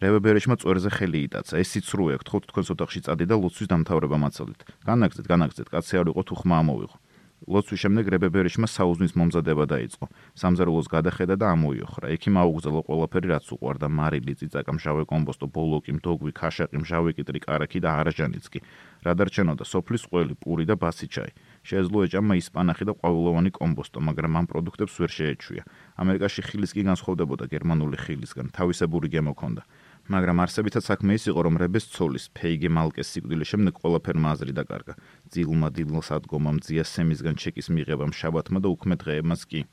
რებებერიშმა 0.00 0.56
წვერზე 0.58 0.90
ხელი 0.96 1.20
იტაცა. 1.28 1.54
ეს 1.60 1.68
სიცრუე 1.76 2.18
თქო 2.24 2.36
თქვენს 2.48 2.68
ოთახში 2.74 3.00
წადი 3.04 3.24
და 3.30 3.36
ლოცვის 3.38 3.68
დამთავრება 3.68 4.16
მაცალეთ. 4.16 4.60
განაგზეთ, 4.88 5.26
განაგზეთ, 5.28 5.68
კაცი 5.70 5.94
არ 6.00 6.06
იყო 6.10 6.22
თუ 6.24 6.34
ხმა 6.40 6.56
ამოვიღო. 6.64 6.96
ლოცვის 7.44 7.80
შემდეგ 7.84 8.04
რებებერიშმა 8.14 8.68
საუზმის 8.68 9.12
მომზადება 9.20 9.64
დაიწყო. 9.68 10.06
სამზარეულოს 10.32 10.88
გადახედა 10.88 11.34
და 11.36 11.46
ამოიოხრა. 11.52 12.06
ექიმ 12.16 12.36
აუგზალა 12.40 12.80
ყველაფერი, 12.88 13.26
რაც 13.34 13.46
უყვარდა: 13.52 13.86
მარილი, 13.88 14.32
წიწაკა, 14.40 14.70
მჟავე 14.74 15.04
კომბოსტო, 15.04 15.46
ბოლოკი, 15.52 15.92
მდოგვი, 16.00 16.32
ქაშაყი, 16.32 16.76
მჟავე 16.80 17.10
კიტრი, 17.16 17.38
კარაქი 17.44 17.78
და 17.84 17.90
არაჟანიც 18.00 18.44
კი. 18.48 18.58
რა 19.04 19.12
დარჩენოდა 19.12 19.64
სოფლის 19.68 20.02
ყველი, 20.08 20.34
პური 20.40 20.64
და 20.64 20.74
ბასი 20.80 21.06
ჩაი. 21.12 21.32
შეეძლო 21.68 21.98
ეჭამა 22.08 22.34
ისპანახი 22.40 22.84
და 22.88 22.92
ყვავილოვანი 22.96 23.50
კომბოსტო, 23.52 23.98
მაგრამ 24.00 24.32
ამ 24.40 24.46
პროდუქტებს 24.48 24.94
ვერ 25.00 25.10
შეეჩვია. 25.12 25.62
ამერიკაში 26.00 26.40
ხილის 26.48 26.72
კი 26.72 26.82
განსხვავდებოდა 26.88 27.44
გერმანული 27.52 27.96
ხილისგან, 28.00 28.52
თავისებური 28.56 29.08
გემო 29.12 29.32
ჰქონდა. 29.36 29.62
მაგრამ 30.04 30.44
არსებითაც 30.44 30.84
საქმე 30.84 31.16
ის 31.16 31.24
იყო, 31.32 31.40
რომ 31.48 31.56
რებეს 31.56 31.88
ცოლის 31.88 32.28
ფეიგე 32.36 32.68
მალკეს 32.68 33.08
სიკვდილის 33.08 33.48
შემდეგ 33.48 33.74
ყველაფერმა 33.80 34.28
აზრი 34.36 34.52
დაკარგა. 34.52 34.94
ძილმა 35.32 35.68
დილს 35.72 36.12
ადგომამ 36.12 36.60
ძია 36.60 36.84
სემისგან 36.84 37.40
ჩეკის 37.40 37.72
მიღებამ 37.72 38.12
შაბათმა 38.12 38.60
და 38.60 38.68
უქმე 38.68 38.94
დღეებმაც 39.00 39.40
კი. 39.48 39.64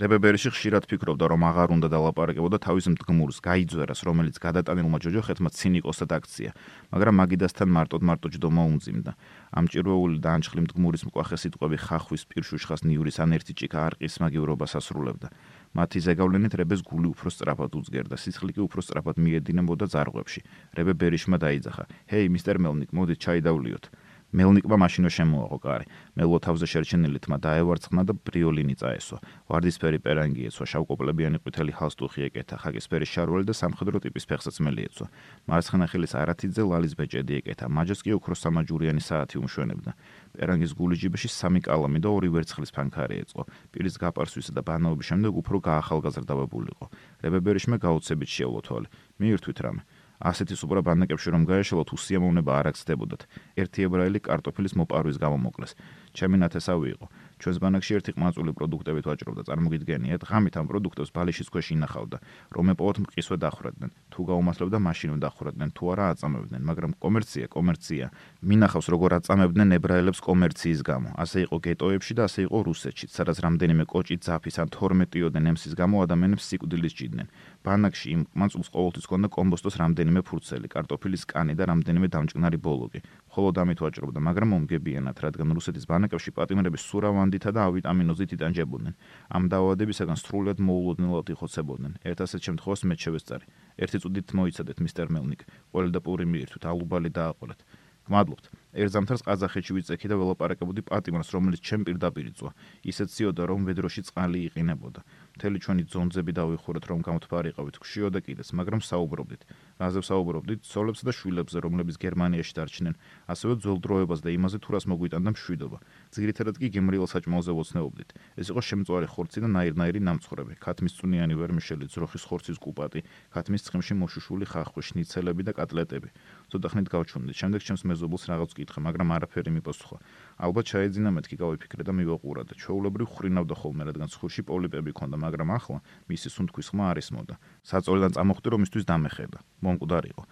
ლებებერიში 0.00 0.50
ხშირად 0.52 0.84
ფიქრობდა, 0.88 1.24
რომ 1.32 1.42
აღარ 1.48 1.68
უნდა 1.76 1.88
დალაპარაკებოდა 1.92 2.58
თავის 2.64 2.86
მდგმურს, 2.92 3.38
გაიძვერას, 3.44 4.00
რომელიც 4.08 4.36
გადატანილმა 4.40 4.98
ჯოჯოხეთმა 5.04 5.48
ცინიკოსად 5.52 6.10
აქცია, 6.16 6.50
მაგრამ 6.96 7.14
მაგიდასთან 7.20 7.68
მარტოდ 7.76 8.02
მარტო 8.08 8.28
ჯდომა 8.32 8.62
უმძიმდა. 8.72 9.12
ამჭირვეული 9.52 10.16
და 10.24 10.28
ანჩხლი 10.32 10.60
მდგმურის 10.64 11.02
მკვახე 11.06 11.36
სიტყვები 11.44 11.76
ხახვის 11.86 12.22
პირშუშხას 12.24 12.80
ნიურის 12.88 13.16
ან 13.20 13.36
ერთი 13.36 13.52
ჭიქა 13.52 13.78
არყის 13.92 14.14
მაგივრობას 14.24 14.72
ასრულებდა. 14.80 15.28
მათი 15.72 15.98
ზეგავლენით 16.04 16.54
რებეს 16.60 16.80
გული 16.84 17.08
უფრო 17.12 17.28
სწრაფად 17.32 17.72
უძგერდა, 17.80 18.16
სისხლი 18.20 18.52
კი 18.52 18.60
უფრო 18.68 18.80
სწრაფად 18.84 19.16
მიედინებოდა 19.24 19.86
ზარღვებში. 19.88 20.40
რებე 20.76 20.92
ბერიშმა 21.00 21.36
დაიძახა: 21.40 21.84
"ჰეი, 22.12 22.28
მისტერ 22.28 22.56
მელნიკ, 22.60 22.90
მოდით 22.92 23.18
ჩაი 23.24 23.40
დავლიოთ." 23.40 23.84
მელნიკმა 24.32 24.76
მაშინო 24.80 25.08
შემოაღო 25.12 25.58
კარი. 25.60 25.86
მელო 26.16 26.36
თავზე 26.40 26.66
შერჩენილი 26.72 27.18
თმა 27.20 27.36
დაევარცხნა 27.44 28.02
და 28.08 28.12
ბრიოლინი 28.16 28.74
წაესვა. 28.80 29.18
ვარდისფერი 29.52 29.98
პერანგი 30.00 30.48
ეცვა, 30.48 30.64
შავკოპლებიანი 30.72 31.36
ყვითელი 31.44 31.72
ჰალსტუხი 31.76 32.20
ეკეთა, 32.32 32.56
ხაგისფერი 32.64 33.06
შარველი 33.12 33.44
და 33.44 33.54
სამხედრო 33.54 34.00
ტიპის 34.00 34.24
ფეხსაცმელი 34.32 34.80
ეცვა. 34.88 35.06
მარცხენა 35.52 35.86
ხელის 35.92 36.12
არათიძე 36.16 36.62
ლალის 36.64 36.96
ბეჭედი 36.96 37.32
ეკეთა, 37.44 37.68
მაჯოს 37.68 38.00
კი 38.00 38.10
ოქროს 38.16 38.40
სამაჯურიანი 38.40 39.02
საათი 39.04 39.36
უმშვენებდა. 39.44 39.90
პერანგის 40.32 40.72
გული 40.72 40.96
ჯიბეში 40.96 41.28
სამი 41.28 41.60
კალამი 41.68 42.00
და 42.00 42.08
ორი 42.08 42.28
ვერცხლის 42.32 42.72
ფანქარი 42.72 43.20
ეწყო. 43.28 43.44
პირის 43.68 44.00
გაპარსვისა 44.00 44.56
და 44.56 44.64
ბანაობის 44.64 45.06
შემდეგ 45.12 45.32
უფრო 45.44 45.56
გაახალგაზრდავებულიყო. 45.60 46.86
რებებერიშმა 47.20 47.76
გაუცებით 47.76 48.30
შეავლო 48.32 48.60
თვალი. 48.64 48.88
მიირთვით 49.20 49.58
რამე. 49.60 49.82
ასეთი 50.22 50.54
სუპრა 50.54 50.80
ბანაკებში 50.86 51.28
რომ 51.34 51.42
გაეშალოთ 51.50 51.88
უსიამოვნება 51.98 52.52
არ 52.58 52.66
აქცდებოდათ. 52.70 53.22
ერთი 53.58 53.80
ებრაელი 53.86 54.18
კარტოფილის 54.22 54.74
მოპარვის 54.78 55.18
გამო 55.18 55.36
მოკლეს. 55.42 55.74
ჩემი 56.14 56.36
ნათესავი 56.38 56.86
იყო. 56.94 57.06
ჩვენს 57.42 57.58
ბანაკში 57.58 57.92
ერთი 57.98 58.10
ყმაწული 58.14 58.52
პროდუქტებით 58.54 59.04
ვაჭრობდა, 59.10 59.42
წარმოგიდგენიათ, 59.50 60.22
ღამით 60.30 60.54
ამ 60.62 60.66
პროდუქტებს 60.70 61.10
ბალიშის 61.10 61.48
ქვეშ 61.50 61.66
ინახავდა, 61.74 62.16
რომ 62.54 62.66
ეპოვოთ 62.72 62.96
მყისვე 63.02 63.36
დახრადნენ. 63.42 63.90
თუ 64.14 64.20
გაუმასლებდა, 64.30 64.78
მაშინ 64.78 65.18
დახრადნენ, 65.18 65.68
თუ 65.74 65.84
არა 65.92 66.04
აწამებდნენ, 66.14 66.62
მაგრამ 66.62 66.92
კომერცია, 67.02 67.46
კომერცია. 67.50 68.04
მინახავს 68.46 68.86
როგორ 68.94 69.10
აწამებდნენ 69.18 69.68
ებრაელებს 69.78 70.20
კომერციის 70.22 70.80
გამო. 70.86 71.10
ასე 71.18 71.38
იყო 71.50 71.56
გეტოებში 71.66 72.12
და 72.14 72.22
ასე 72.30 72.40
იყო 72.46 72.58
რუსეთში, 72.62 73.04
სადაც 73.10 73.36
რამდენიმე 73.42 73.84
კოჭი 73.90 74.16
ძაფის 74.22 74.56
ან 74.62 74.68
12-იოდე 74.70 75.38
ნემსის 75.42 75.74
გამო 75.74 75.96
ადამიანებს 76.06 76.44
სიკვდილის 76.46 76.92
ჭიდნენ. 76.94 77.26
ბანაკში 77.66 78.06
იმ 78.14 78.22
ყმაწულს 78.30 78.68
ყოველთვის 78.70 79.04
ჰქონდა 79.06 79.28
კომბოსტოს 79.34 79.74
რამდენიმე 79.82 80.20
ფურცელი, 80.22 80.66
კარტოფილის 80.70 81.22
კანი 81.26 81.54
და 81.58 81.64
რამდენიმე 81.72 82.06
დამჭკნარი 82.06 82.58
ბოლოკი. 82.62 83.00
მხოლოდ 83.32 83.54
ამით 83.62 83.78
ვაჭრობდა, 83.82 84.20
მაგრამ 84.28 84.48
მომგებიანად, 84.52 85.16
რადგან 85.24 85.48
რუსეთის 85.56 85.88
ბანაკებში 85.88 86.30
პატიმრები 86.36 86.78
სურავან 86.78 87.31
ვიტამინდითა 87.32 87.50
და 87.56 87.60
ავიტამინოზით 87.72 88.30
იტანჯებოდნენ. 88.36 88.94
ამ 89.32 89.42
დაავადებისაგან 89.48 90.18
სრულად 90.20 90.58
მოულოდნელად 90.60 91.26
იხოცებოდნენ. 91.32 91.92
ერთ 92.04 92.18
ასეთ 92.24 92.40
შემთხვევას 92.46 92.80
მე 92.84 92.94
შევესწარი. 93.00 93.46
ერთი 93.80 93.96
წუთით 94.02 94.28
მოიცადეთ 94.36 94.78
მისტერ 94.84 95.06
მელნიკ. 95.16 95.40
ყოველ 95.72 95.88
და 95.96 96.00
პური 96.04 96.24
მიირთვით, 96.28 96.64
ალუბალი 96.68 97.08
დააყოლეთ. 97.08 97.60
გმადლობთ. 98.02 98.44
ერთ 98.72 98.90
ზამთარს 98.92 99.22
ყაზახეთში 99.22 99.72
ვიწექი 99.76 100.06
და 100.10 100.16
ველაპარაკებოდი 100.18 100.82
პატიმრს, 100.90 101.28
რომელიც 101.36 101.60
ჩემ 101.62 101.82
პირდაპირ 101.86 102.26
იწვა. 102.32 102.50
ისეთ 102.82 103.08
ციოდა, 103.14 103.42
რომ 103.46 103.60
ვედროში 103.68 104.02
წყალი 104.08 104.38
იყინებოდა. 104.48 105.00
მთელი 105.38 105.58
ჩვენი 105.62 105.82
ძონძები 105.92 106.32
დავიხურეთ, 106.34 106.84
რომ 106.90 106.98
გამთფარიყავით, 107.06 107.76
ქშიო 107.78 108.08
და 108.10 108.20
კიდეს, 108.26 108.48
მაგრამ 108.58 108.80
საუბრობდით. 108.82 109.42
რაზე 109.78 110.00
საუბრობდით? 110.02 110.60
ცოლებსა 110.66 111.04
და 111.08 111.12
შვილებზე, 111.14 111.58
რომლებიც 111.62 111.96
გერმანიაში 112.02 112.52
დარჩნენ, 112.58 112.94
ასევე 113.28 113.52
ძველდროებას 113.62 114.20
და 114.24 114.30
იმაზე, 114.34 114.58
თუ 114.58 114.68
რას 114.72 114.84
მოგვიტანდა 114.90 115.30
მშვიდობა. 115.36 115.78
ძირითადად 116.12 116.60
კი 116.60 116.68
გემრიელ 116.76 117.08
საჭმელზე 117.08 117.52
ვოცნეობდით. 117.56 118.10
ეს 118.36 118.52
იყო 118.52 118.60
შემწვარი 118.60 119.06
ხორცი 119.08 119.38
და 119.40 119.48
ნაირნაირი 119.48 120.00
ნამცხრები, 120.04 120.60
ქათმის 120.60 120.92
წუნიანი 121.00 121.34
ვერმიშელი, 121.40 121.88
ძროხის 121.88 122.22
ხორცის 122.28 122.58
კუპატი, 122.60 123.00
ქათმის 123.32 123.64
ცხიმში 123.64 123.96
მოშუშული 123.96 124.44
ხახვი, 124.44 124.80
შნიცელები 124.92 125.42
და 125.48 125.52
კატლეტები. 125.56 126.08
ცოტა 126.52 126.68
ხნით 126.68 126.88
გავჩვენდი. 126.92 127.32
შემდეგ 127.32 127.60
ჩემს 127.64 127.82
მეზობელს 127.88 128.24
რაღაც 128.28 128.50
კითხე, 128.52 128.78
მაგრამ 128.84 129.08
არაფერი 129.16 129.50
მიპასუხა. 129.56 129.96
ალბათ 130.36 130.64
ჩაეძინა 130.68 131.10
მეთქი 131.16 131.36
გავიფიქრე 131.40 131.82
და 131.88 131.92
მივაყურა 131.96 132.42
და 132.44 132.54
ჩვეულებრივ 132.60 133.08
ხრინავდა 133.08 133.54
ხოლმე, 133.56 133.82
რადგან 133.88 134.08
ცხურში 134.12 134.42
პოლიპები 134.44 134.92
ქონდა, 134.92 135.16
მაგრამ 135.16 135.48
ახლა 135.56 135.78
მისი 136.12 136.28
სუნთქვის 136.28 136.68
ხმა 136.76 136.84
არის 136.92 137.08
მოდა. 137.16 137.34
საწოლიდან 137.64 138.10
წამოხდი 138.12 138.48
რომ 138.52 138.60
მისთვის 138.68 138.84
დამეხედა. 138.84 139.38
მომკვდარიყო. 139.64 140.22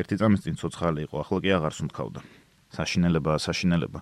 ერთი 0.00 0.14
წამის 0.16 0.40
წინ 0.48 0.54
ცოცხალი 0.56 1.00
იყო, 1.04 1.16
ახლა 1.20 1.38
კი 1.44 1.50
აღარ 1.60 1.72
სუნთქავდა. 1.76 2.20
საშინელებაა, 2.72 3.38
საშინელება. 3.38 4.00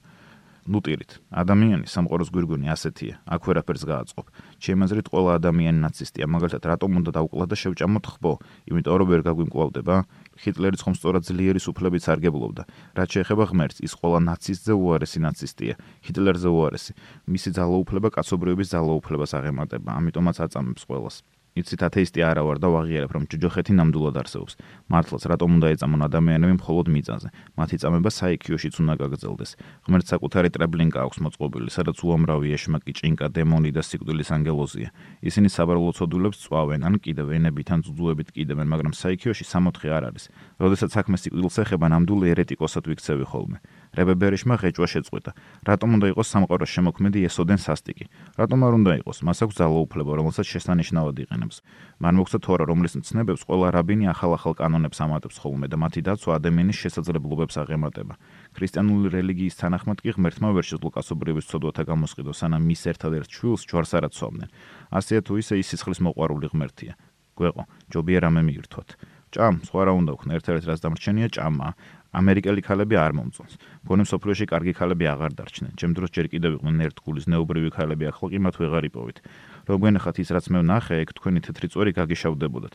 ნუტირით. 0.64 1.20
ადამიანი 1.28 1.84
სამყაროს 1.84 2.32
გვირგვინი 2.32 2.68
ასეთია. 2.72 3.20
აქ 3.28 3.40
ვერაფერს 3.48 3.84
გააწყობ. 3.84 4.26
ჩემი 4.62 4.80
აზრით, 4.88 5.06
ყველა 5.12 5.30
ადამიანი 5.38 5.78
ნაცისტია, 5.84 6.24
მაგალითად, 6.24 6.62
რატომ 6.72 6.90
უნდა 7.04 7.10
დაუკლათ 7.16 7.48
და 7.52 7.56
შევჭამოთ 7.60 8.04
ხბო? 8.16 8.32
იმიტომ 8.72 8.94
რომ 8.96 9.08
ვერ 9.12 9.20
გაგვიმკლავდება. 9.28 9.94
ჰიტლერი 10.40 10.76
ხომ 10.80 10.94
სწორად 10.96 11.22
ძლიერი 11.28 11.60
სუფლებით 11.60 12.02
სარგებლობდა. 12.08 12.62
რაც 12.96 13.08
შეეხება 13.12 13.44
ღმერთს, 13.50 13.78
ის 13.84 13.92
ყველა 13.92 14.18
ნაცისტზე 14.24 14.72
უარესი 14.72 15.18
ნაცისტია. 15.20 15.74
ჰიტლერზე 16.06 16.48
უარესი. 16.48 16.92
მისი 17.28 17.48
ძალაუფლება 17.58 18.08
კაცობრიობის 18.16 18.68
ძალაუფლებას 18.72 19.30
აღემატება. 19.36 19.90
ამიტომაც 20.00 20.36
აწამებს 20.40 20.84
ყველას. 20.88 21.16
იცით 21.54 21.86
ათეისტი 21.86 22.22
არა 22.26 22.42
ვარ 22.42 22.58
და 22.58 22.66
ვაღიარებ 22.66 23.12
რომ 23.14 23.24
ჯოჯოხეთი 23.30 23.72
ნამდვილად 23.78 24.16
არსებობს. 24.18 24.54
მართლაც 24.90 25.22
რატომ 25.30 25.48
უნდა 25.54 25.66
ეწამონ 25.70 26.00
ადამიანები 26.10 26.54
მხოლოდ 26.58 26.86
მიწაზე? 26.90 27.28
მათი 27.54 27.76
წამება 27.78 28.10
საიქიოშიც 28.10 28.74
უნდა 28.82 28.94
გაგრძელდეს. 28.98 29.50
ღმერთს 29.86 30.08
საკუთარი 30.10 30.48
ტრებლინკა 30.50 30.98
აქვს 31.06 31.18
მოწყობილი, 31.22 31.70
სადაც 31.70 31.96
უამრავი 32.02 32.48
ეშმაკი, 32.58 32.92
ჭინკა, 32.98 33.26
დემონი 33.30 33.70
და 33.70 33.82
სიკვდილის 33.86 34.28
ანგელოზია. 34.34 34.88
ისინი 35.22 35.48
საბარლო 35.54 35.94
ცოდულებს 35.94 36.42
წვავენ, 36.42 36.80
ან 36.90 36.94
კიდევ 36.98 37.26
ენებით 37.38 37.68
ან 37.70 37.80
ძუძუებით 37.86 38.28
კიდევენ, 38.34 38.66
მაგრამ 38.74 38.92
საიქიოში 38.98 39.44
სამოთხე 39.46 39.88
არ 39.94 40.04
არის. 40.10 40.24
როდესაც 40.58 40.90
საქმე 40.90 41.16
სიკვდილს 41.22 41.56
ეხება, 41.62 41.86
ნამდვილი 41.86 42.26
ერეტიკოსად 42.34 42.84
ვიქცევი 42.90 43.24
ხოლმე. 43.30 43.62
რებებერიშმა 43.94 44.54
ღეჭვა 44.58 44.86
შეწყვეტა. 44.90 45.30
რატომ 45.64 45.88
უნდა 45.96 46.06
იყოს 46.12 46.28
სამყაროს 46.34 46.70
შემოქმედი 46.74 47.18
ესოდენ 47.30 47.58
სასტიკი? 47.62 48.04
რატომ 48.38 48.58
არ 48.66 48.72
უნდა 48.78 48.92
იყოს? 49.00 49.18
მას 49.22 49.38
აქვს 49.46 49.56
ძალაუფლება, 49.62 50.12
რომელსაც 50.18 50.46
შესანიშნავად 50.54 51.16
იყენებს. 51.24 51.56
მან 52.02 52.14
მოგცა 52.18 52.38
თორა, 52.44 52.64
რომლის 52.70 52.94
მცნებებს 52.98 53.42
ყველა 53.48 53.66
რაბინი 53.74 54.04
ახალ-ახალ 54.10 54.54
კანონებს 54.58 54.98
ამატებს 55.04 55.36
ხოლმე 55.38 55.66
და 55.70 55.76
მათი 55.78 56.00
დაცვა 56.04 56.30
ადამიანის 56.38 56.76
შესაძლებლობებს 56.82 57.54
აღემატება. 57.62 58.14
ქრისტიანული 58.54 59.06
რელიგიის 59.14 59.54
თანახმად 59.62 59.98
კი 60.02 60.10
ღმერთმა 60.18 60.48
ვერ 60.58 60.64
შეძლო 60.66 60.90
კაცობრიობის 60.94 61.48
ცოდვათა 61.50 61.82
გამოსყიდო, 61.88 62.32
სანამ 62.34 62.62
მის 62.66 62.82
ერთადერთ 62.90 63.30
შვილს 63.30 63.62
ჯვარს 63.64 63.92
არ 63.94 64.04
აცვამდნენ. 64.10 64.48
ასეა 64.90 65.20
თუ 65.22 65.32
ისე 65.38 65.54
ის 65.62 65.66
სისხლის 65.70 66.00
მოყვარული 66.02 66.50
ღმერთია. 66.50 66.94
გვეყო, 67.34 67.62
ჯობია 67.90 68.18
რამე 68.24 68.42
მიირთვათ. 68.46 68.88
ჭამ, 69.34 69.66
სხვა 69.66 69.80
რა 69.90 69.92
უნდა 69.98 70.12
ვქნა, 70.14 70.30
ერთ-ერთი 70.38 70.66
რაც 70.70 70.80
დამრჩენია 70.86 71.28
ჭამა. 71.34 71.68
ამერიკელი 72.14 72.62
ქალები 72.62 72.94
არ 72.94 73.12
მომწონს. 73.18 73.54
გონი 73.82 74.04
სოფლიოში 74.06 74.46
კარგი 74.46 74.72
ქალები 74.78 75.04
აღარ 75.10 75.32
დარჩნენ. 75.34 75.72
ჩემ 75.74 75.92
დროს 75.98 76.10
ჯერ 76.14 76.26
კიდევ 76.30 76.50
იყვნენ 76.62 76.78
ერთგულის 76.86 77.26
ნეუბრივი 77.26 77.70
ქალები, 77.74 78.04
ახლა 78.06 78.26
კი 78.30 78.38
მათ 78.38 78.54
ვეღარ 78.62 78.84
იპოვით. 78.86 79.18
რომ 79.66 79.78
გენახათ 79.82 80.16
ის 80.22 80.28
რაც 80.30 80.46
მე 80.54 80.58
ვნახე, 80.62 80.94
ეგ 81.02 81.08
თქვენი 81.18 81.40
თეთრი 81.42 81.66
წვერი 81.74 81.92
გაგიშავდებოდათ. 81.98 82.74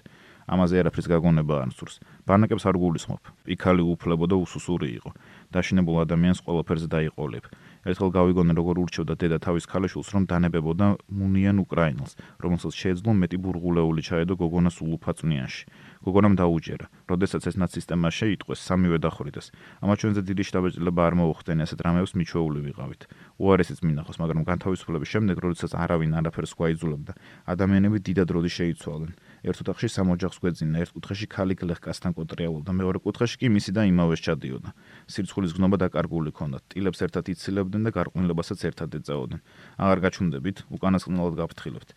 ამაზე 0.49 0.75
არაფრის 0.81 1.07
გაგონება 1.13 1.55
არ 1.61 1.71
სურს. 1.77 1.95
ბანაკებს 2.25 2.65
არ 2.65 2.75
გულისხმობ. 2.81 3.23
იქალი 3.53 3.81
უფლებო 3.85 4.25
და 4.25 4.35
უსუსური 4.41 4.87
იყო. 4.97 5.09
დაშინებულ 5.53 5.95
ადამიანს 6.03 6.41
ყველაფერზე 6.41 6.87
დაიყოლებ. 6.89 7.45
ერთხელ 7.87 8.09
გავიგონე 8.11 8.53
როგორ 8.59 8.75
ურჩევდა 8.83 9.13
დედა 9.15 9.37
თავის 9.39 9.65
ქალიშვილს 9.71 10.09
რომ 10.11 10.23
დანებებოდა 10.27 10.85
მუნიან 11.07 11.57
უკრაინელს, 11.63 12.13
რომელსაც 12.43 12.73
შეეძლო 12.75 13.11
მეტი 13.15 13.37
ბურღულეული 13.39 14.01
ჩაედო 14.03 14.33
გოგონას 14.35 14.83
ულუფაწნიაში. 14.83 15.63
გოგონამ 16.03 16.35
დაუჯერა. 16.39 16.85
როდესაც 17.11 17.43
ეს 17.47 17.55
ნაცისტებმა 17.59 18.09
შეიტყვეს, 18.11 18.59
სამივე 18.59 18.97
დახვრიტეს. 19.03 19.47
ამა 19.83 19.93
ჩვენზე 19.99 20.21
დიდი 20.27 20.43
შტაბეჭდილება 20.47 21.01
არ 21.07 21.13
მოუხდენ, 21.19 21.57
ასეთ 21.63 21.79
რამეებს 21.83 22.13
მიჩვეული 22.19 22.59
ვიყავით. 22.67 23.01
უარესიც 23.39 23.79
მინახავს, 23.83 24.17
მაგრამ 24.23 24.43
განთავისუფლების 24.47 25.09
შემდეგ, 25.13 25.35
როდესაც 25.39 25.71
არავინ 25.75 26.11
არაფერს 26.19 26.51
გვაიძულებდა, 26.55 27.13
ადამიანები 27.51 27.97
დიდად 27.99 28.29
როდი 28.31 28.51
შეიცვალნენ. 28.59 29.11
ერთ 29.43 29.57
ოთახში 29.63 29.87
სამოჯახს 29.87 30.37
გვეძინა, 30.43 30.77
ერთ 30.83 30.91
კუთხეში 30.95 31.27
ქალი 31.31 31.55
გლეხკასთან 31.55 32.11
კოტრიალობდა, 32.17 32.71
მეორე 32.75 32.99
კუთხეში 32.99 33.35
კი 33.39 33.47
მისი 33.55 33.71
და 33.75 33.81
იმავეს 33.87 34.19
ჩადიოდა. 34.19 34.69
სირცხულის 35.07 35.51
გნობა 35.55 35.77
დაკარგული 35.83 36.29
ჰქონდათ. 36.35 36.63
ტილებს 36.73 36.99
ერთად 37.05 37.25
იცილებდნენ 37.31 37.81
და 37.87 37.91
გარყვნილებასაც 37.95 38.59
ერთად 38.67 38.89
ეწაოდნენ. 38.99 39.41
აღარ 39.79 39.99
გაჩუნდებით, 40.03 40.57
უკანასკნელად 40.75 41.35
გაფრთხილებთ. 41.39 41.89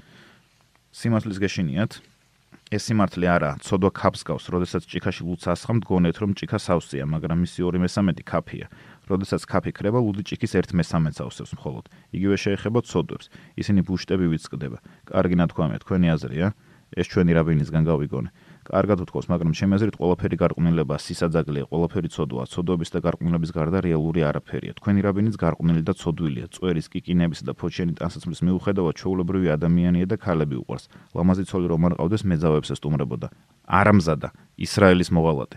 სიმართლის 0.92 1.38
გეშინიათ? 1.42 1.92
ეს 2.72 2.88
სიმართლე 2.88 3.26
არა, 3.28 3.50
ცოდვა 3.60 3.90
ქაფს 3.92 4.22
გავს, 4.24 4.44
როდესაც 4.48 4.88
ჭიქაში 4.88 5.28
ლუცა 5.28 5.52
ასხამ 5.52 5.84
დგონეთ, 5.84 6.16
რომ 6.24 6.30
ჭიქა 6.32 6.56
სავსეა, 6.56 7.04
მაგრამ 7.04 7.44
მისი 7.44 7.60
2/3 7.68 8.24
ქაფია. 8.24 8.66
როდესაც 9.12 9.44
ქაფი 9.44 9.72
ქრება, 9.76 10.00
ლუდი 10.00 10.24
ჭიქის 10.24 10.56
1/3 10.56 11.20
ავსებს 11.20 11.52
მხოლოდ. 11.52 11.84
იგივე 12.16 12.36
შეეხება 12.40 12.80
ცოდვებს. 12.80 13.28
ისინი 13.60 13.80
ბუშტები 13.84 14.26
ვიწყდება. 14.32 14.78
კარგი 15.04 15.36
ნათქვამია, 15.36 15.78
თქვენი 15.84 16.06
აზრია? 16.16 16.48
ეს 16.96 17.06
ჩვენი 17.12 17.32
რაბინისგან 17.36 17.82
გავიგონე. 17.88 18.28
კარგად 18.62 18.98
უთქოს, 19.02 19.26
მაგრამ 19.26 19.52
ჩემი 19.58 19.72
აზრით 19.74 19.96
ყველაფერი 19.98 20.36
გარყვნილება, 20.38 20.94
სისაძაგლია, 21.02 21.64
ყველაფერი 21.66 22.08
ცოდვაა, 22.14 22.46
ცოდვების 22.52 22.90
და 22.94 22.98
გარყვნილების 23.02 23.50
გარდა 23.50 23.78
რეალური 23.82 24.20
არაფერია. 24.22 24.72
თქვენი 24.78 25.00
რაბინიც 25.02 25.34
გარყვნილი 25.34 25.82
და 25.82 25.92
ცოდვილია, 25.98 26.46
წვერის, 26.54 26.86
კიკინების 26.92 27.40
და 27.42 27.52
ფოჩენი 27.58 27.92
ტანსაცმლის 27.98 28.40
მიუხედავად 28.46 28.94
ჩაულებრივი 29.02 29.48
ადამიანია 29.56 30.06
და 30.06 30.16
ქალები 30.16 30.56
უყარს. 30.62 30.86
ლამაზი 31.16 31.44
ცოლი 31.50 31.66
რომ 31.72 31.82
არ 31.90 31.92
ყავდეს, 31.98 32.22
მეძავებს 32.22 32.68
ესტუმრებოდა. 32.70 33.26
არამზადა, 33.66 34.28
ისრაელის 34.62 35.10
მოვალატე. 35.10 35.56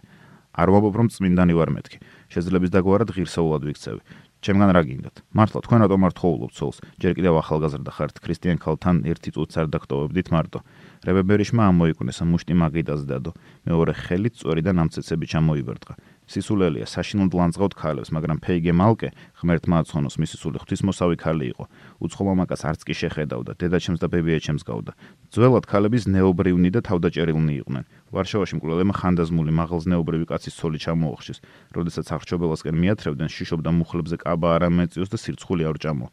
არ 0.56 0.72
ვამბობ 0.72 0.96
რომ 0.96 1.08
წმინდანი 1.12 1.54
ვარ 1.54 1.70
მეთქი. 1.75 1.98
შეძლებს 2.32 2.72
დაგვარად 2.72 3.12
ღირსეულად 3.12 3.62
ვიქცევი. 3.68 4.01
ჩემგან 4.46 4.70
რა 4.78 4.82
გინდათ? 4.86 5.16
მართლა 5.34 5.60
თქვენ 5.66 5.80
რატომ 5.90 6.02
არ 6.06 6.14
თხოვლობთ 6.22 6.54
ცოლს? 6.54 6.78
ჯერ 7.02 7.12
კიდევ 7.18 7.34
ახალგაზრდა 7.42 7.92
ხართ, 7.98 8.16
ქრისტიან 8.22 8.58
ქალთან 8.62 8.96
ერთი 9.10 9.30
წუთს 9.34 9.58
არ 9.58 9.68
დაგტოვებდით 9.74 10.28
მარტო. 10.30 10.60
რებებერიშმა 11.02 11.64
ამოიკუნეს 11.74 12.20
მუშტი 12.30 12.54
მაგიდაზე 12.54 13.06
დადო. 13.10 13.32
მეორე 13.66 13.94
ხელით 14.06 14.34
წვერი 14.38 14.62
და 14.62 14.72
ნამცეცები 14.78 15.25
ჩამოიბერტყა. 15.34 15.94
სისულელია 16.25 16.86
საშინოდ 16.89 17.32
ლანძღავთ 17.38 17.74
ქალებს, 17.77 18.10
მაგრამ 18.10 18.38
ფეიგე 18.41 18.74
მალკე 18.74 19.10
ღმერთმა 19.39 19.75
აცხონოს 19.86 20.15
მისი 20.17 20.36
სული 20.41 20.58
ღვთისმოსავი 20.62 21.15
ქალი 21.22 21.46
იყო. 21.53 21.63
უცხო 22.01 22.22
მამაკაც 22.25 22.62
არც 22.65 22.82
კი 22.82 22.94
შეხედავდა, 22.98 23.51
დედაჩემს 23.62 24.00
და 24.01 24.08
ბებიაჩემს 24.10 24.63
გავდა. 24.65 24.91
ძველად 25.29 25.65
ქალების 25.70 26.03
ნეობრივნი 26.10 26.70
და 26.74 26.82
თავდაჭერილნი 26.82 27.53
იყვნენ. 27.62 27.84
ვარშავაში 28.10 28.53
მკვლელებმა 28.58 28.94
ხანდაზმული 28.98 29.51
მაღალზნეობრივი 29.53 30.25
კაცის 30.25 30.58
ცოლი 30.58 30.79
ჩამოუხშეს. 30.82 31.38
როდესაც 31.77 32.08
აღჭობელასკენ 32.10 32.75
მიათრევდნენ, 32.82 33.29
შიშობდა 33.29 33.70
მუხლებზე 33.70 34.15
ყაბა 34.25 34.50
არ 34.55 34.62
ამეწიოს 34.70 35.10
და 35.13 35.17
სირცხული 35.22 35.63
არ 35.70 35.77
ჭამო. 35.77 36.08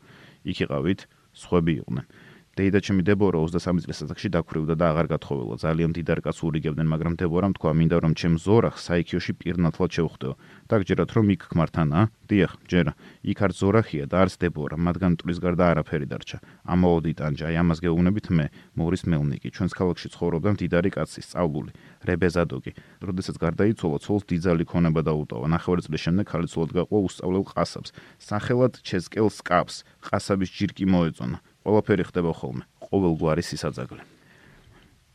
იქ 0.45 0.59
იყავით, 0.69 1.00
სხვები 1.33 1.73
იყვნენ. 1.81 2.04
დეიდა 2.52 2.85
ჩემი 2.85 3.00
დებორა 3.09 3.40
23 3.49 3.80
წლის 3.80 4.00
ასაკში 4.04 4.28
დაქვრივდა 4.28 4.75
და 4.76 4.92
აღარ 4.92 5.06
გათხოვილა. 5.16 5.56
ძალიან 5.56 5.90
დიდარ 5.97 6.21
კაცს 6.21 6.44
ურიგებდნენ, 6.44 6.85
მაგრამ 6.85 7.14
დებორამ 7.16 7.56
თქვა, 7.56 7.71
მინდა 7.73 7.97
რომ 8.04 8.12
ჩემ 8.12 8.37
ზორახ 8.37 8.76
საიქიოში 8.76 9.32
პირნათლად 9.40 9.90
შევხვდეო. 9.97 10.32
დაგჯერათ 10.68 11.11
რომ 11.16 11.26
იქ 11.32 11.42
ქმართანა? 11.49 12.12
დიახ, 12.28 12.52
ჯერა. 12.68 12.92
იქ 13.25 13.38
არ 13.40 13.52
ზორახია 13.56 14.04
და 14.04 14.16
არც 14.28 14.37
დებორა, 14.37 14.76
მათგან 14.76 15.11
მტრის 15.16 15.38
გარდა 15.40 15.64
არაფერი 15.73 16.06
დარჩა. 16.12 16.38
ამაოდი 16.68 17.12
ტანჯა, 17.16 17.44
აი 17.49 17.56
ამას 17.56 17.78
გეუბნებით 17.80 18.26
მე, 18.37 18.47
მორის 18.76 19.02
მელნიკი, 19.09 19.49
ჩვენს 19.49 19.73
ქალაქში 19.73 20.09
ცხოვრობდა 20.12 20.49
მდიდარი 20.52 20.90
კაცი, 20.92 21.21
სწავლული, 21.25 21.73
რებეზადოგი. 22.04 22.73
როდესაც 23.00 23.37
გარდაიცვალა, 23.40 23.97
ცოლს 24.04 24.28
დიძალი 24.28 24.64
ქონება 24.68 25.00
დაუტოვა. 25.00 25.49
ნახევარი 25.56 25.88
წლის 25.88 26.00
შემდეგ 26.04 26.25
ხალი 26.28 26.49
ცოლად 26.52 26.71
გაყვა 26.76 26.99
უსწავლელ 27.00 27.44
ყასაბს. 27.49 27.90
სახელად 28.21 28.73
ჩესკელს 28.85 29.40
კაფს, 29.40 29.76
ყასაბის 30.04 30.52
ჯირკი 30.52 30.85
მოეწონა. 30.85 31.40
ყველაფერი 31.62 32.04
ხდება 32.11 32.33
ხოლმე 32.35 32.64
ყოველგვარი 32.90 33.42
სისაძაგლე 33.47 34.02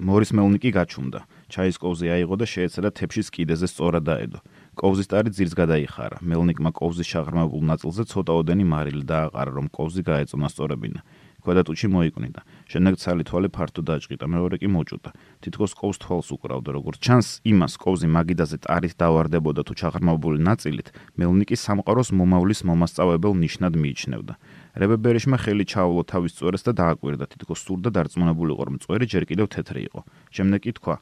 მორის 0.08 0.30
მელნიკი 0.38 0.70
გაჩუნდა 0.78 1.20
ჩაის 1.50 1.78
კოვზე 1.82 2.08
აიღო 2.16 2.36
და 2.38 2.46
შეეცადა 2.54 2.90
თეფშის 2.98 3.28
კიდეზე 3.34 3.68
სწორად 3.72 4.04
დაედო 4.10 4.40
კოვზის 4.78 5.10
ტარი 5.12 5.34
ძირს 5.34 5.54
გადაიხარა 5.58 6.22
მელნიკმა 6.22 6.72
კოვზის 6.80 7.10
შაღრმავებულ 7.12 7.64
ნაწილზე 7.72 8.04
ცოტაოდენი 8.14 8.66
მარილი 8.74 9.04
დააყარა 9.10 9.52
რომ 9.58 9.68
კოვზი 9.74 10.02
გაეწონა 10.10 10.48
სწორებინა 10.54 11.02
ქვედატუჩი 11.48 11.88
მოიკვნიდა. 11.88 12.42
შემდეგ 12.68 12.94
ცალი 13.00 13.24
თვალი 13.24 13.50
ფართო 13.56 13.82
დაჭყიდა, 13.88 14.26
მეორე 14.28 14.56
კი 14.60 14.68
მოჭუდა. 14.68 15.10
თითქოს 15.40 15.72
კოვს 15.80 15.98
თვალს 16.04 16.30
უკრავდა, 16.36 16.70
როგორც 16.76 16.98
ჩანს, 17.00 17.28
იმას 17.48 17.74
კოვზი 17.80 18.08
მაგიდაზე 18.12 18.58
ტარით 18.68 18.94
დავარდებოდა 19.00 19.62
თუ 19.64 19.74
ჩაღრმავებული 19.80 20.40
ნაწილით, 20.44 20.88
მელნიკი 21.16 21.56
სამყაროს 21.56 22.10
მომავლის 22.20 22.60
მომასწავებელ 22.68 23.34
ნიშნად 23.40 23.74
მიიჩნევდა. 23.80 24.34
რებებერიშმა 24.78 25.38
ხელი 25.42 25.66
ჩაავლო 25.66 26.04
თავის 26.06 26.38
წვერს 26.38 26.62
და 26.70 26.72
დააკვირდა. 26.78 27.26
თითქოს 27.34 27.60
სურდა 27.66 27.90
დარწმუნებულიყო 27.98 28.64
რომ 28.68 28.78
წვერი 28.86 29.06
ჯერ 29.10 29.24
კიდევ 29.26 29.48
თეთრი 29.50 29.82
იყო. 29.90 30.00
შემდეგ 30.36 30.60
კი 30.62 30.72
თქვა 30.78 30.96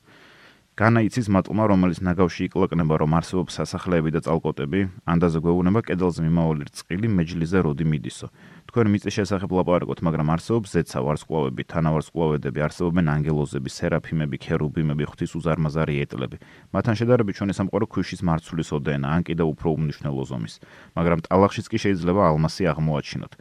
განაიცის 0.76 1.30
მატყლმა 1.32 1.66
რომელიც 1.72 2.00
ნაგავში 2.04 2.52
იკლაკნება 2.52 2.98
რომ 3.00 3.14
არსებობს 3.16 3.56
სასახლეები 3.64 4.12
და 4.12 4.20
წალკოტები 4.28 4.80
ანდაზე 5.08 5.40
გვეუბნება 5.40 5.80
კედელზე 5.88 6.20
მიმავალი 6.28 6.68
რწყილი 6.68 7.08
მეჯლიზე 7.16 7.60
როდი 7.64 7.86
მიდისო. 7.88 8.28
თქვენ 8.68 8.88
მიწის 8.92 9.16
შესახებ 9.16 9.56
ლაპარაკობთ 9.56 10.00
მაგრამ 10.04 10.28
არსებობს 10.36 10.76
ზეცა 10.76 11.00
ვარსკვლავები 11.00 11.64
თანავარსკვლავედები 11.72 12.60
არსებობენ 12.68 13.06
ანგელოზები 13.08 13.70
სერაფიმები 13.72 14.36
ქერუბიმები 14.36 15.04
ღვთის 15.08 15.32
უზარმაზარი 15.40 15.96
ეტლები. 16.04 16.38
მათთან 16.76 16.96
შედარებით 17.00 17.36
ჩვენი 17.40 17.54
სამყარო 17.56 17.86
ქვიშის 17.88 18.22
მარცვლის 18.28 18.70
ოდენა 18.76 19.08
ან 19.16 19.22
კიდევ 19.24 19.48
უფრო 19.56 19.68
უმნიშვნელო 19.80 20.24
ზომის. 20.28 20.60
მაგრამ 20.92 21.20
ტალახშიც 21.24 21.72
კი 21.72 21.78
შეიძლება 21.88 22.22
ალმასი 22.36 22.64
აღმოაჩინოთ 22.68 23.34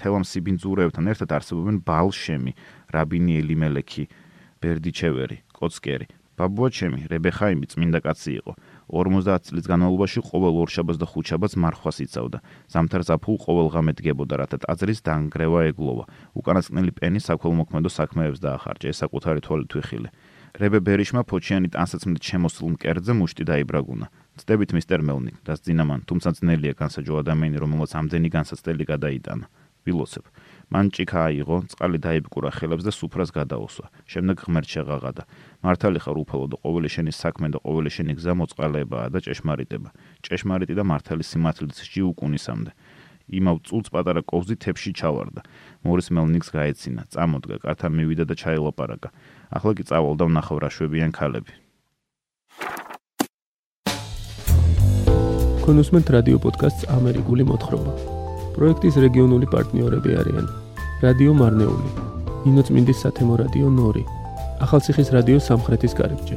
თელამ 0.00 0.24
სიბინძურებთან 0.24 1.12
ერთად 1.12 1.30
არსებობენ 1.36 1.76
ბალშემი, 1.84 2.52
რაბინი 2.94 3.32
ელიმელექი, 3.40 4.04
ბერდიჩევერი, 4.64 5.36
კოცკერი. 5.52 6.06
ბაბუაჩემი, 6.40 7.04
რებეხაიმი 7.12 7.66
წმინდა 7.68 8.00
კაცი 8.00 8.32
იყო. 8.40 8.52
50 8.88 9.44
წლის 9.44 9.66
განმავლობაში 9.68 10.20
ყოველ 10.24 10.54
ორშაბათს 10.64 11.00
და 11.00 11.06
ხუთშაბათს 11.12 11.54
მარხვას 11.60 11.96
იცავდა. 12.04 12.38
ზამთარ 12.72 13.02
ზაფხულ 13.08 13.36
ყოველ 13.44 13.68
ღამე 13.74 13.92
დგებოდა, 14.00 14.34
რათა 14.40 14.56
ტაძრის 14.64 15.04
დანგრევა 15.04 15.60
ეგლოვა. 15.70 16.04
უკანასკნელი 16.40 16.92
პენი 16.96 17.20
საქველმოქმედო 17.20 17.90
საქმეებს 17.92 18.40
დაახარჯა, 18.40 18.86
ესაკუთარი 18.88 19.40
თვალით 19.44 19.72
ვიხილე. 19.76 20.08
რებე 20.60 20.78
ბერიშმა 20.82 21.22
ფოჩიანი 21.30 21.68
ტანსაცმლით 21.76 22.24
შემოსულ 22.26 22.68
მკერდზე 22.74 23.12
მუშტი 23.20 23.44
დაიბრაგუნა. 23.50 24.06
ცდებით 24.40 24.70
მისტერ 24.74 25.00
მელნიკ, 25.06 25.36
დასძინა 25.46 25.84
მან, 25.84 26.00
თუმცა 26.08 26.28
ძნელია 26.40 26.74
განსაჯო 26.74 27.14
ადამიანი, 27.22 27.56
რომელსაც 27.60 27.92
ამდენი 28.00 28.28
განსაცდელი 28.32 28.84
გადაიტანა. 28.88 29.44
ვილოცებ. 29.90 30.24
მან 30.70 30.86
ჭიქა 30.94 31.18
აიღო, 31.26 31.56
წყალი 31.66 31.98
დაიბკურა 31.98 32.50
ხელებს 32.54 32.86
და 32.86 32.92
სუფრას 32.94 33.34
გადაუსვა. 33.34 33.86
შემდეგ 34.06 34.36
ღმერთ 34.46 34.68
შეღაღადა. 34.70 35.22
მართალი 35.66 35.98
ხარ 35.98 36.16
უფალო 36.22 36.46
და 36.54 36.56
ყოველი 36.62 36.88
შენი 36.94 37.10
საქმე 37.10 37.46
და 37.50 37.58
ყოველი 37.58 37.90
შენი 37.90 38.12
გზა 38.14 38.32
მოწყალებაა 38.38 39.06
და 39.10 39.18
ჭეშმარიტება. 39.18 39.90
ჭეშმარიტი 40.22 40.74
და 40.78 40.84
მართალი 40.86 41.24
სიმართლით 41.26 41.74
ში 41.74 42.00
უკუნისამდე. 42.06 42.70
იმავ 43.30 43.56
წულს 43.66 43.88
პატარა 43.90 44.22
კოვზი 44.26 44.56
თებში 44.62 44.90
ჩავარდა. 44.94 45.42
მორის 45.86 46.06
მელნიქს 46.14 46.50
გაეცინა, 46.54 47.02
წამოდგა, 47.10 47.56
კართან 47.66 47.92
მივიდა 47.98 48.24
და 48.30 48.34
ჩაილაპარაკა. 48.38 49.08
ახლა 49.50 49.72
კი 49.74 49.82
წავალდა 49.90 50.24
ვნახავ 50.30 50.58
რა 50.62 50.70
შვებიან 50.70 51.10
ქალები. 51.10 51.52
კონუსმენტ 55.66 56.06
რადიო 56.10 56.38
პოდკასტს 56.42 56.90
ამერიკული 56.90 57.46
მოთხრობა. 57.46 58.19
პროექტის 58.60 58.96
რეგიონული 59.00 59.46
პარტნიორები 59.48 60.10
არიან 60.20 60.48
რადიო 61.00 61.32
მარნეული, 61.32 61.90
ინოცმინდის 62.50 62.98
სათემო 63.06 63.38
რადიო 63.40 63.68
ნორი, 63.72 64.02
ახალციხის 64.66 65.08
რადიო 65.16 65.38
სამხრეთის 65.40 65.96
კარიბჭე 65.96 66.36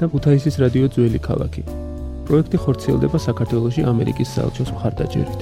და 0.00 0.08
ქუთაისის 0.10 0.58
რადიო 0.58 0.88
ძველი 0.90 1.20
ქალაქი. 1.22 1.62
პროექტი 2.26 2.58
ხორციელდება 2.64 3.18
საქართველოსი 3.22 3.86
ამერიკის 3.86 4.32
საელჩოს 4.34 4.70
მხარდაჭერით. 4.74 5.40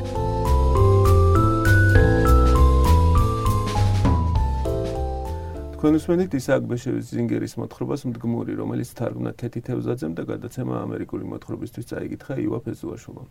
კონსმენით 5.81 6.33
ისააკ 6.37 6.62
ბეშევის 6.69 7.09
ზინგერის 7.09 7.57
მოთხრობას 7.57 8.05
მდგმური, 8.05 8.53
რომელიც 8.61 8.91
თარგმნა 9.01 9.33
კეთი 9.33 9.61
თევზაძემ 9.64 10.12
და 10.12 10.23
გადაცემა 10.29 10.75
ამერიკული 10.85 11.25
მოთხრობისთვის 11.25 11.88
წაიკითხა 11.88 12.35
ივა 12.45 12.59
ფეზუაშოვმა. 12.69 13.25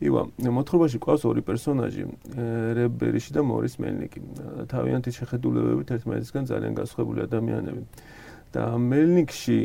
ივა, 0.00 0.22
მოთხრობაში 0.40 0.98
ყავს 1.04 1.22
ორი 1.28 1.42
პერსონაჟი, 1.44 2.04
რებერიში 2.78 3.30
და 3.36 3.40
მორის 3.44 3.74
მელნიკი. 3.84 4.20
თავიანთი 4.72 5.10
შეხედულებებით 5.12 5.88
ერთმანეთისგან 5.96 6.44
ძალიან 6.50 6.72
განსხვავებული 6.80 7.20
ადამიანები. 7.28 7.82
და 8.50 8.64
მელნიკში 8.82 9.58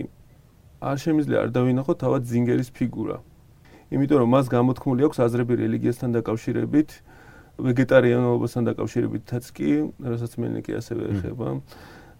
არ 0.85 0.97
შემიძლია 1.01 1.37
არ 1.41 1.49
დავინახოთ 1.57 1.97
თავად 2.05 2.21
ზინგერის 2.29 2.69
ფიგურა. 2.69 3.17
იმიტომ 3.89 4.17
რომ 4.21 4.29
მას 4.29 4.45
გამოთქმული 4.53 5.01
აქვს 5.09 5.17
აზრები 5.25 5.53
რელიგიასთან 5.65 6.09
დაკავშირებით, 6.21 6.89
ვეგეტარიანობასთან 7.55 8.63
დაკავშირებითაც 8.69 9.43
კი, 9.55 9.69
რასაც 10.05 10.31
მელნიკი 10.37 10.71
ასევე 10.77 11.03
ეხება. 11.15 11.47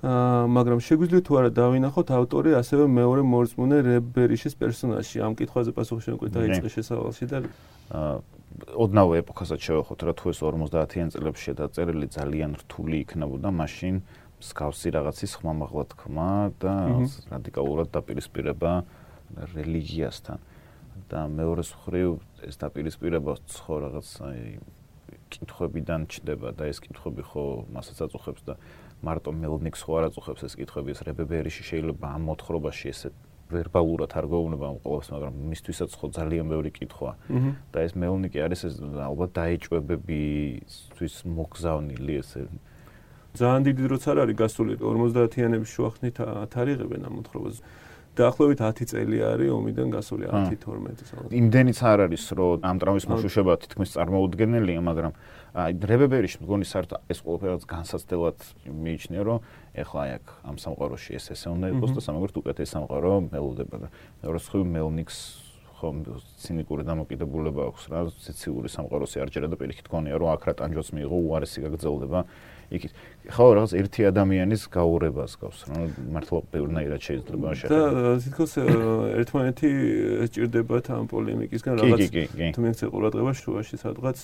მაგრამ 0.05 0.79
შეგვიძლია 0.85 1.21
თუ 1.25 1.33
არა 1.39 1.49
დავინახოთ 1.57 2.07
ავტორი 2.13 2.51
ასევე 2.61 2.83
მეორე 2.93 3.21
მორწმუნე 3.25 3.77
რებერიშის 3.89 4.53
პერსონაჟი. 4.61 5.17
ამ 5.25 5.33
კითხვაზე 5.39 5.71
პასუხი 5.73 6.01
შემოგვი 6.05 6.29
დაიწყე 6.29 6.69
შესავალში 6.77 7.25
და 7.25 7.37
ოდნავ 8.85 9.07
ეპოქასაც 9.19 9.59
შევეხოთ 9.65 9.99
რა 10.05 10.13
თუ 10.15 10.25
ეს 10.31 10.39
50-იან 10.45 11.09
წლებშია 11.11 11.53
დაწერილი 11.59 12.07
ძალიან 12.13 12.51
რთული 12.61 12.97
იქნებოდა 13.03 13.49
მაშინ 13.49 13.95
სკავსი 14.45 14.89
რაღაცის 14.95 15.31
ხმამაღლა 15.41 15.83
თქმა 15.91 16.31
და 16.61 16.73
რადიკალურად 17.33 17.89
დაპირისპირება 17.97 18.71
რელიგიასთან 19.57 20.39
და 21.09 21.19
მეორე 21.33 21.63
მხრივ 21.65 22.09
ეს 22.47 22.55
დაპირისპირება 22.61 23.31
ხო 23.41 23.75
რაღაც 23.89 24.07
აი 24.29 24.41
კითხვებიდან 25.33 26.07
ჩდება 26.07 26.53
და 26.55 26.69
ეს 26.69 26.79
კითხვები 26.79 27.23
ხო 27.25 27.43
მასაც 27.75 27.97
აწუხებს 28.05 28.41
და 28.47 28.53
მარტო 29.03 29.31
მელნიკს 29.35 29.81
ხო 29.85 29.91
არ 29.99 30.03
აწუხებს 30.09 30.41
ეს 30.47 30.53
კითხვები 30.59 30.89
ეს 30.95 31.01
რებებერიში 31.07 31.63
შეიძლება 31.69 32.05
ამ 32.15 32.21
მოთხრობაში 32.29 32.85
ესე 32.93 33.09
ვერბალურად 33.51 34.11
არ 34.17 34.25
გეუბნება 34.31 34.65
ამ 34.71 34.77
ყოველს 34.81 35.07
მაგრამ 35.13 35.33
მისთვისაც 35.51 35.91
ხო 35.99 36.07
ძალიან 36.17 36.45
ბევრი 36.49 36.71
კითხვა. 36.73 37.11
და 37.71 37.77
ეს 37.85 37.93
მელნიკი 37.93 38.39
არის 38.41 38.61
ეს 38.65 38.75
ალბათ 38.81 39.29
დაეჭვებებისთვის 39.37 41.15
მოგზავნილი 41.29 42.13
ესე 42.21 42.41
ძალიან 43.35 43.61
დიდი 43.67 43.81
დროც 43.85 44.03
არ 44.09 44.17
არის 44.23 44.35
გასული. 44.39 44.73
50-იანების 44.79 45.69
შუახნით 45.75 46.15
ათარიღებენ 46.23 47.01
ამ 47.05 47.13
მოთხრობას 47.19 47.55
დაახლოებით 48.15 48.59
10 48.63 48.89
წელი 48.91 49.17
არის 49.27 49.49
ომიდან 49.55 49.87
გასული 49.93 50.25
10-12 50.31 51.07
წელი. 51.09 51.27
იმდენიც 51.35 51.79
არ 51.83 51.99
არის, 52.05 52.23
რომ 52.35 52.59
ამ 52.63 52.77
ტრამვის 52.81 53.05
მოშუშება 53.11 53.53
თითქმის 53.61 53.89
წარმოუდგენელია, 53.95 54.81
მაგრამ 54.81 55.13
აი 55.55 55.71
დრებებერიში 55.79 56.37
მგონი 56.43 56.65
საერთოდ 56.67 56.99
ეს 57.11 57.19
ყველაფერს 57.23 57.65
განსაცდელად 57.69 58.37
მიიჩნია, 58.67 59.21
რომ 59.23 59.37
ეხლა 59.75 59.99
აი 60.03 60.11
აქ 60.19 60.25
ამ 60.51 60.55
სამყაროში 60.59 61.11
ეს 61.15 61.25
ესე 61.31 61.47
უნდა 61.55 61.67
იყოს 61.75 61.91
და 61.95 62.01
სამაგერთ 62.03 62.35
უკეთეს 62.43 62.69
სამყარო 62.75 63.13
მელოდება 63.31 63.75
და 63.83 63.87
მეორე 64.23 64.39
ხრივ 64.43 64.63
მელნიქს 64.75 65.19
ხომ 65.75 65.97
ცინიკური 66.39 66.83
დამოკიდებულება 66.87 67.61
აქვს 67.71 67.83
რა, 67.91 67.99
ციციური 68.23 68.69
სამყაროსი 68.71 69.17
არ 69.23 69.29
ჯერა 69.31 69.47
და 69.51 69.59
პირიქით 69.59 69.87
გონია, 69.91 70.15
რომ 70.15 70.29
აქ 70.35 70.43
რა 70.47 70.53
ტანჯოს 70.59 70.89
მიიღო, 70.95 71.17
უარესი 71.19 71.59
გაგრძელდება. 71.67 72.19
იქით. 72.71 72.91
ხო 73.25 73.45
რაღაც 73.57 73.71
ერთი 73.77 74.01
ადამიანის 74.09 74.61
გაურებას 74.69 75.33
გავს 75.41 75.59
რა 75.69 75.77
მართლა 76.13 76.39
ბევრნაირად 76.53 77.01
შეიძლება 77.05 77.47
შეხედა 77.57 77.89
და 77.95 78.11
თითქოს 78.21 78.51
ერთმანეთი 79.21 79.69
ჭირდებათ 80.33 80.85
ამ 80.93 81.05
პოლემიკისგან 81.09 81.73
რაღაც 81.81 82.01
თუ 82.53 82.59
მეცე 82.65 82.85
ყურადღება 82.93 83.31
შუაში 83.33 83.75
სადღაც 83.81 84.17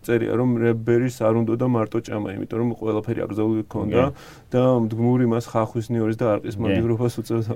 წერია 0.00 0.32
რომ 0.40 0.56
რებერის 0.56 1.16
არ 1.20 1.34
უნდა 1.44 1.54
და 1.60 1.66
მარტო 1.68 1.98
ჭამა 2.08 2.28
იმიტომ 2.32 2.58
რომ 2.64 2.70
ყველაფერი 2.80 3.20
აკრძალული 3.28 3.64
ქონდა 3.68 4.04
და 4.48 4.62
მდგმური 4.88 5.24
მას 5.28 5.44
ხახვის 5.52 5.92
ნიორის 5.92 6.16
და 6.16 6.26
არყის 6.40 6.56
მაგივრობას 6.56 7.14
უწევდა. 7.20 7.54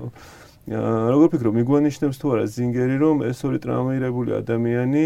როგორ 0.65 1.27
ფიქრობ 1.33 1.53
მიგვანიშნებს 1.61 2.17
თუ 2.21 2.25
არა 2.33 2.45
ზინგერი 2.49 2.97
რომ 3.01 3.17
ეს 3.29 3.37
ორი 3.45 3.57
ტრამაირებული 3.65 4.31
ადამიანი 4.41 5.03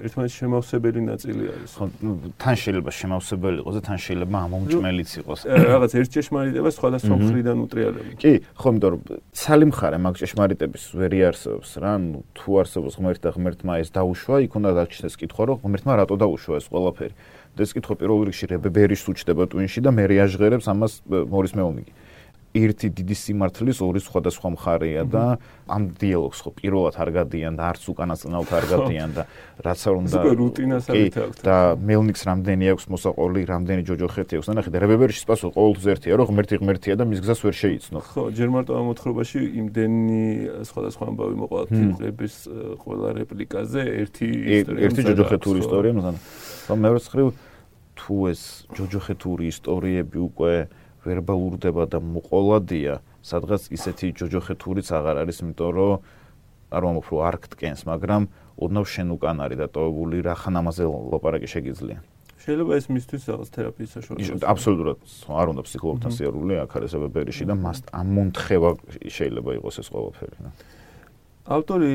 ერთმანეთს 0.00 0.34
შემავსებელი 0.40 1.00
ნაწილი 1.06 1.44
არის. 1.50 1.70
ხო, 1.76 1.84
თან 2.40 2.54
შეიძლება 2.60 2.90
შემავსებელი 3.00 3.56
იყოს 3.60 3.74
და 3.76 3.82
თან 3.88 3.98
შეიძლება 4.00 4.36
ამომჭმელიც 4.46 5.10
იყოს. 5.20 5.40
რაღაც 5.50 5.90
ერთ 6.00 6.08
ჭეშმარიტებას 6.14 6.74
სხვადასხვა 6.80 7.14
მხრიდან 7.20 7.56
უტრიალებს. 7.64 8.12
კი, 8.20 8.32
ხო, 8.56 8.68
იმიტომ 8.70 8.90
რომ 8.90 9.00
ცალი 9.36 9.64
მხარე 9.70 9.98
მაგ 10.00 10.14
ჭეშმარიტების 10.20 10.84
ვერი 10.96 11.20
არსებობს 11.30 11.70
რა, 11.80 11.92
ნუ 12.00 12.18
თუ 12.36 12.50
არსებობს 12.60 12.94
ღმერთი 12.96 13.20
და 13.20 13.30
ღმერთმა 13.36 13.72
ეს 13.80 13.88
დაუშვა, 13.92 14.36
იქ 14.46 14.52
უნდა 14.56 14.70
დაჩნდეს 14.80 15.14
კითხვა, 15.20 15.42
რომ 15.50 15.56
ღმერთმა 15.64 15.92
რატო 16.00 16.14
დაუშვა 16.16 16.54
ეს 16.60 16.66
ყველაფერი. 16.72 17.14
და 17.56 17.66
ეს 17.66 17.74
კითხვა 17.74 17.94
პირველ 17.98 18.30
რიგში 18.30 18.46
რებერის 18.46 19.02
უჩდება 19.10 19.44
ტვინში 19.50 19.82
და 19.82 19.90
მე 19.90 20.04
რეაჟღერებს 20.06 20.66
ამას 20.70 20.92
მორის 21.06 21.52
მეომიგი. 21.58 21.92
ერთი 22.50 22.88
დიდი 22.90 23.14
სიმართლის 23.14 23.78
ორი 23.78 24.00
სხვადასხვა 24.02 24.48
მხარეა 24.58 25.02
და 25.06 25.38
ამ 25.70 25.82
დიალოგს 25.94 26.38
ხო 26.42 26.50
პირველად 26.58 26.96
არ 26.98 27.10
გადიან 27.14 27.54
და 27.54 27.62
არც 27.70 27.82
უკანასკნელად 27.94 28.50
არ 28.58 28.64
გადიან 28.74 29.10
და 29.14 29.22
რაც 29.62 29.80
არ 29.86 29.94
უნდა 30.02 30.18
ეს 30.18 30.34
რუტინას 30.34 30.84
არის 30.90 31.14
აქვს 31.14 31.38
და 31.46 31.56
მელნიქს 31.78 32.22
რამდენი 32.26 32.64
აქვს 32.74 32.84
მოსაყოლი 32.90 33.40
რამდენი 33.46 33.82
ჯოჯოხეთი 33.86 34.34
აქვს 34.42 34.48
ნახე 34.50 34.70
და 34.74 34.78
რებებერში 34.82 35.22
პასუხი 35.30 35.54
ყოველთვის 35.54 35.86
ერთია 35.94 36.14
რომ 36.18 36.26
ღმერთი 36.26 36.54
ღმერთია 36.58 36.94
და 36.98 37.04
მის 37.06 37.20
გზას 37.22 37.40
ვერ 37.46 37.54
შეიცნო 37.54 37.98
ხო 38.10 38.22
ჯერ 38.34 38.48
მარტო 38.50 38.72
ამ 38.74 38.84
მოთხრობაში 38.90 39.40
იმდენი 39.62 40.24
სხვადასხვა 40.66 41.04
ამბავი 41.06 41.34
მოყვა 41.38 41.60
ფილმების 41.70 42.34
ყველა 42.82 43.08
რეპლიკაზე 43.14 43.80
ერთი 44.02 44.26
ისტორია 44.58 44.82
ერთი 44.90 45.02
ჯოჯოხეთური 45.06 45.58
ისტორია 45.62 45.92
მაგრამ 46.02 46.16
ხო 46.66 46.74
მეორე 46.82 47.00
ხრივ 47.14 47.28
თუ 48.00 48.14
ეს 48.32 48.42
ჯოჯოხეთური 48.74 49.44
ისტორიები 49.54 50.18
უკვე 50.18 50.54
ვერბალურდება 51.04 51.84
და 51.90 51.98
მოყოლადია, 52.00 52.94
სადღაც 53.24 53.62
ისეთი 53.72 54.06
ჯოჯოხეთურიც 54.20 54.88
აღარ 54.92 55.16
არის, 55.24 55.36
იმიტომ 55.44 55.70
რომ 55.76 55.92
არ 56.70 56.82
მომხ 56.86 57.06
რო 57.10 57.18
არ 57.26 57.36
გტკენს, 57.44 57.80
მაგრამ 57.88 58.22
ოდნავ 58.60 58.84
შენ 58.86 59.08
უკან 59.16 59.36
არის 59.42 59.58
დატოვებული 59.64 60.16
რა 60.22 60.34
ხან 60.38 60.54
ამაზე 60.60 60.84
ლაპარაკი 60.86 61.48
შეგიძლია. 61.50 61.98
შეიძლება 62.40 62.72
ეს 62.80 62.86
მისთვის 62.88 63.22
რაღაც 63.30 63.48
თერაპიის 63.52 63.90
საშუალება. 63.96 64.48
აბსოლუტურად, 64.48 64.98
არ 65.28 65.46
უნდა 65.52 65.62
ფსიქოლოგთან 65.66 66.10
სიარული, 66.16 66.54
აქ 66.64 66.70
არის 66.80 66.92
ებებერიში 66.96 67.44
და 67.50 67.54
მას 67.60 67.78
ამ 67.92 68.08
მონთხევა 68.16 68.70
შეიძლება 69.12 69.50
იყოს 69.60 69.76
ეს 69.80 69.88
ყველაფერი, 69.92 70.36
ავტორი 71.50 71.92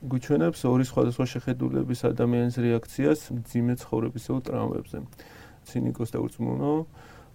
გვიჩვენებს 0.00 0.60
ორი 0.64 0.84
სხვადასხვა 0.88 1.24
შეხედულების 1.32 2.00
ადამიანის 2.10 2.56
რეაქციას 2.64 3.20
ძიმე 3.48 3.74
ცხოვრებისეულ 3.80 4.40
ტრამვებზე. 4.48 4.98
ცინიკოს 5.68 6.10
და 6.10 6.18
ურწმუნო 6.24 6.72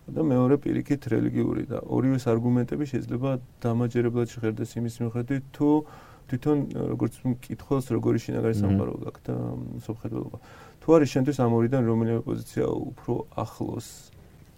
და 0.06 0.22
მეორე 0.22 0.56
პირიქით 0.62 1.08
რელიგიური 1.10 1.64
და 1.70 1.82
ორივეს 1.82 2.26
არგუმენტები 2.30 2.86
შეიძლება 2.92 3.30
დამაჯერებლად 3.66 4.28
შეხედდეს 4.30 4.72
იმის 4.78 4.96
მიხედვით 5.02 5.46
თუ 5.56 5.70
თვითონ 6.30 6.58
როგორც 6.94 7.14
მკითხოს 7.26 7.86
როგორი 7.94 8.20
შინაგანი 8.22 8.56
სამყარო 8.58 8.94
გაქვს 9.06 9.24
და 9.26 9.36
სოფხედულობა 9.86 10.38
თუ 10.86 10.88
არის 10.98 11.10
შენთვის 11.14 11.38
ამ 11.42 11.52
ორიდან 11.58 11.82
რომელიმე 11.90 12.22
პოზიცია 12.26 12.66
უფრო 12.70 13.14
ახლოს? 13.34 13.88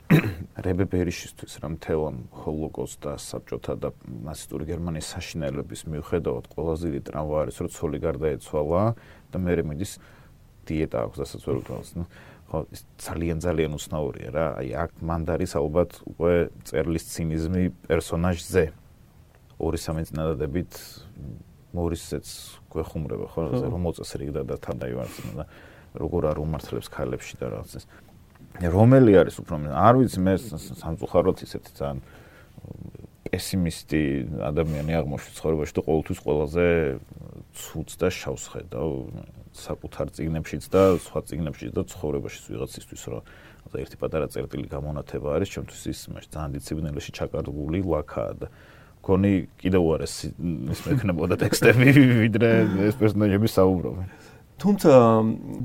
რებებერიშისთვის 0.68 1.54
რა 1.64 1.70
მთელამ 1.76 2.18
ჰოლოკოსტ 2.32 2.98
და 3.04 3.14
საბჭოთა 3.20 3.74
და 3.76 3.90
ნაცისტური 4.28 4.64
გერმანიის 4.72 5.08
საშინელების 5.16 5.82
მიუხედავად 5.92 6.46
ყველაზე 6.56 6.86
დიდი 6.88 7.02
ტრამვა 7.12 7.36
არის 7.44 7.58
რომ 7.60 7.72
ცოლი 7.76 8.00
გარდაეცვალა 8.08 8.84
და 9.32 9.38
მე 9.44 9.56
მედის 9.68 9.92
დიეტა 10.68 10.98
აქვს 11.08 11.18
დასაც 11.24 11.42
ვერ 11.48 11.60
უთვალს 11.60 11.92
ნუ 12.00 12.04
ხო 12.48 12.64
ის 12.72 12.82
ძალიან 12.96 13.38
ძალიან 13.44 13.72
უცნაურია 13.76 14.30
რა. 14.32 14.46
აი 14.64 14.70
აქ 14.84 14.92
მანდარის 15.04 15.54
ალბათ 15.60 15.92
უკვე 16.08 16.34
წერლის 16.64 17.04
ცინიზმი 17.12 17.64
პერსონაჟზე. 17.88 18.64
ორი 19.60 19.78
სამი 19.84 20.02
წინადადებით 20.08 20.72
მორისეც 21.76 22.28
გვეხუმრება 22.72 23.26
ხო? 23.36 23.42
რომ 23.68 23.82
მოწესრიგდა 23.84 24.42
და 24.48 24.56
თან 24.64 24.76
დაივარცხნა 24.80 25.32
და 25.38 25.46
როგორ 25.98 26.22
არ 26.32 26.38
უმართლებს 26.40 26.88
ქალებში 26.88 27.36
და 27.42 27.46
რაღაც 27.52 27.72
ეს. 27.84 27.86
რომელი 28.64 29.12
არის 29.22 29.36
უფრო 29.44 29.56
არ 29.76 29.94
ვიცი 30.02 30.20
მე 30.24 30.34
სამწუხაროდ 30.82 31.38
ისეთი 31.46 31.72
ძალიან 31.78 32.00
პესიმისტი 33.28 34.02
ადამიანი 34.50 34.92
აღმოჩნდა 34.98 35.34
ცხოვრებაში 35.38 35.74
და 35.78 35.82
ყოველთვის 35.84 36.20
ყველაზე 36.26 36.66
ცუც 37.58 37.90
და 37.98 38.08
შავს 38.14 38.44
ხედავ 38.54 38.90
საკუთარ 39.58 40.08
წიგნებშიც 40.16 40.64
და 40.70 40.82
სხვა 41.02 41.20
წიგნებშიც 41.28 41.72
და 41.74 41.82
ცხოვრებაშიც 41.92 42.46
ვიღაცისთვის 42.54 43.04
რომ 43.12 43.22
და 43.68 43.78
ერთი 43.84 43.98
პატარა 44.00 44.28
წერტილი 44.32 44.68
გამონათება 44.72 45.28
არის 45.36 45.50
ჩემთვის 45.58 45.82
ის 45.92 46.00
მაშ 46.14 46.26
ძალიან 46.32 46.52
დისციპლინაში 46.56 47.12
ჩაკარგული 47.18 47.80
ლაქაა 47.84 48.34
და 48.40 48.48
გონი 49.04 49.34
კიდევ 49.60 49.82
უარეს 49.88 50.16
ის 50.28 50.80
მექნებოდა 50.88 51.36
ტექსტები 51.44 51.88
ვიდრე 52.28 52.50
ეს 52.88 52.96
პერსონაჟები 53.00 53.48
საუბრობენ. 53.52 54.08
თუმცა 54.58 54.92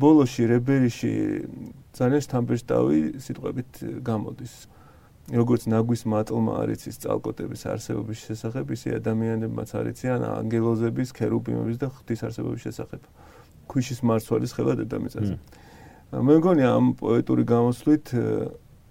ბოლოში 0.03 0.43
რებერიში 0.53 1.13
ძალიან 1.97 2.23
სტამბერშტავი 2.27 2.99
სიტყვებით 3.25 3.71
გამოდის 4.05 4.53
როგორც 5.31 5.63
ნაგვის 5.71 6.03
მატლმა 6.11 6.53
არის 6.67 6.89
ის 6.91 6.97
წალკოტების 7.07 7.63
არსებობის 7.71 8.19
შესახებ 8.27 8.67
ისე 8.75 8.89
ადამიანებმაც 8.99 9.69
არიციან 9.79 10.21
ანგელოზების, 10.43 11.09
ქერუბიმების 11.15 11.77
და 11.79 11.87
ღვთის 11.95 12.21
არსებობის 12.27 12.61
შესახებ. 12.67 13.03
ქვიშის 13.71 14.01
მარცვალის 14.03 14.53
ხელა 14.53 14.75
დედამიწაზე. 14.83 15.35
მე 16.13 16.35
მგონი 16.43 16.63
ამ 16.67 16.85
პოეტური 16.99 17.45
გამოსვლით 17.47 18.07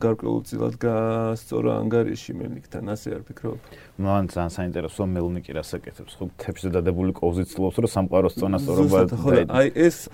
გარკვეულწილად 0.02 0.76
გასწორა 0.82 1.72
ანგარიში 1.84 2.34
მელნიკთან, 2.34 2.90
ასე 2.90 3.08
არ 3.20 3.22
ფიქრობ? 3.28 3.58
მან 4.02 4.24
ძალიან 4.34 4.52
საინტერესო 4.58 5.06
მელნიკი 5.06 5.52
რასაკეთებს, 5.54 6.14
ხო 6.18 6.26
თეფშზე 6.42 6.70
დადებული 6.74 7.14
კოვზით 7.14 7.48
ცლობს, 7.54 7.78
რომ 7.86 7.92
სამყაროს 7.96 8.34
წონასწორობა 8.42 9.00
და 9.14 9.54
აი 9.54 9.68
ეს 9.78 10.10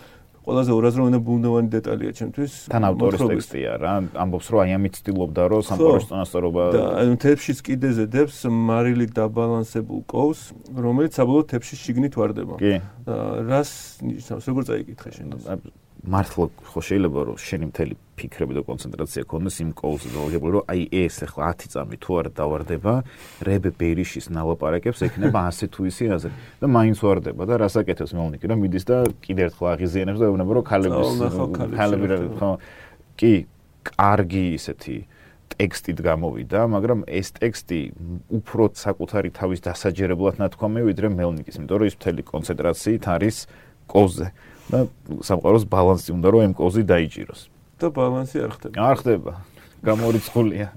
ყველაზე 0.47 0.71
ორაზროვანი 0.77 1.19
ბუნდოვანი 1.27 1.69
დეტალია 1.75 2.11
ჩემთვის. 2.17 2.51
თან 2.71 2.83
ავტორის 2.87 3.21
ტექსტია 3.31 3.71
რა, 3.83 3.93
ამბობს 4.15 4.47
რომ 4.47 4.59
აი 4.63 4.71
ამით 4.77 4.93
ცდილობდა 4.99 5.41
რომ 5.51 5.61
სამყაროს 5.67 6.05
წონასწორობა 6.07 6.63
და 6.71 6.83
აი 7.03 7.17
თეფშის 7.23 7.59
კიდეზე 7.67 8.03
დებს 8.15 8.37
მარილი 8.47 9.07
დაბალანსებულ 9.11 10.01
კოვს, 10.07 10.39
რომელიც 10.71 11.11
საბოლოოდ 11.19 11.47
თეფშის 11.51 11.79
შიგნით 11.83 12.13
ვარდება. 12.15 12.55
კი. 12.63 12.73
რას 13.51 13.71
ნიშნავს, 14.07 14.43
როგორ 14.47 14.63
წაიკითხე 14.71 15.09
შენ? 15.19 15.27
მართლა 16.05 16.45
ხო 16.69 16.81
შეიძლება 16.87 17.19
რომ 17.27 17.37
შენი 17.41 17.65
მთელი 17.71 17.95
ფიქრები 18.17 18.53
და 18.57 18.61
კონცენტრაცია 18.67 19.23
ქონდეს 19.29 19.57
იმ 19.63 19.71
კოლზე 19.77 20.09
და 20.13 20.17
ლოგებული 20.25 20.51
რომ 20.57 20.63
აი 20.73 20.81
ეს 20.93 21.17
ახლა 21.25 21.49
10 21.57 21.73
წამი 21.73 21.97
თუ 22.01 22.11
არ 22.21 22.27
დავარდება 22.37 22.93
რებ 23.47 23.63
ბერიში 23.81 24.19
ნალაპარაკებს 24.37 25.01
ექნება 25.07 25.39
ასე 25.49 25.65
თუ 25.73 25.81
ისე 25.89 26.05
აზრი 26.17 26.33
და 26.61 26.65
მაინც 26.69 26.97
ვარდება 27.01 27.43
და 27.49 27.53
რასაკეთებს 27.65 28.11
მეუნიკი 28.17 28.45
რომ 28.51 28.57
მიდის 28.65 28.85
და 28.89 28.97
კიდე 29.25 29.41
ერთხელ 29.47 29.67
აღიზიანებს 29.73 30.19
და 30.21 30.25
ეუბნება 30.29 30.51
რომ 30.57 30.65
ქალების 30.71 31.09
ქალები 31.77 32.05
ხო. 32.37 32.49
კი 33.17 33.33
კარგი 33.87 34.45
ისეთი 34.57 34.97
ტექსტით 35.57 35.99
გამოვიდა, 36.05 36.59
მაგრამ 36.69 36.99
ეს 37.07 37.31
ტექსტი 37.39 37.79
უფრო 38.29 38.69
საკუთარი 38.77 39.29
თავის 39.33 39.63
დასაჯერებლად 39.65 40.37
ნათქვამი 40.43 40.83
ვიდრე 40.85 41.09
მელნიკის, 41.17 41.57
იმიტომ 41.57 41.77
რომ 41.81 41.87
ის 41.89 41.95
მთელი 41.97 42.23
კონცენტრაციით 42.27 43.03
არის 43.15 43.37
კოვზე 43.89 44.27
და 44.67 44.87
სამყაროს 45.23 45.65
ბალანსი 45.71 46.11
უნდა 46.11 46.27
რომ 46.33 46.53
კოვზე 46.57 46.81
დაიჭიროს. 46.83 47.41
და 47.79 47.87
ბალანსი 47.93 48.37
არ 48.43 48.51
ხდება. 48.57 48.75
არ 48.77 48.95
ხდება. 48.99 49.33
გამორიცხულია. 49.85 50.67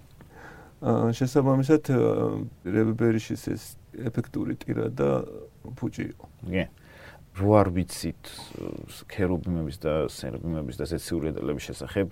აა 0.80 1.12
შესაბამისად 1.12 1.82
რებერიშის 2.64 3.42
ეს 3.50 3.62
ეფექტური 3.98 4.54
ტირა 4.56 4.88
და 4.94 5.26
ფუჭი 5.76 6.04
იყო. 6.14 6.26
კი. 6.46 6.64
რო 7.40 7.50
არ 7.56 7.68
ვიცით 7.74 8.22
ქერუბიმების 9.06 9.76
და 9.80 9.94
სერუბიმების 10.10 10.76
და 10.80 10.84
სეციური 10.90 11.30
დელების 11.36 11.64
შესახებ 11.70 12.08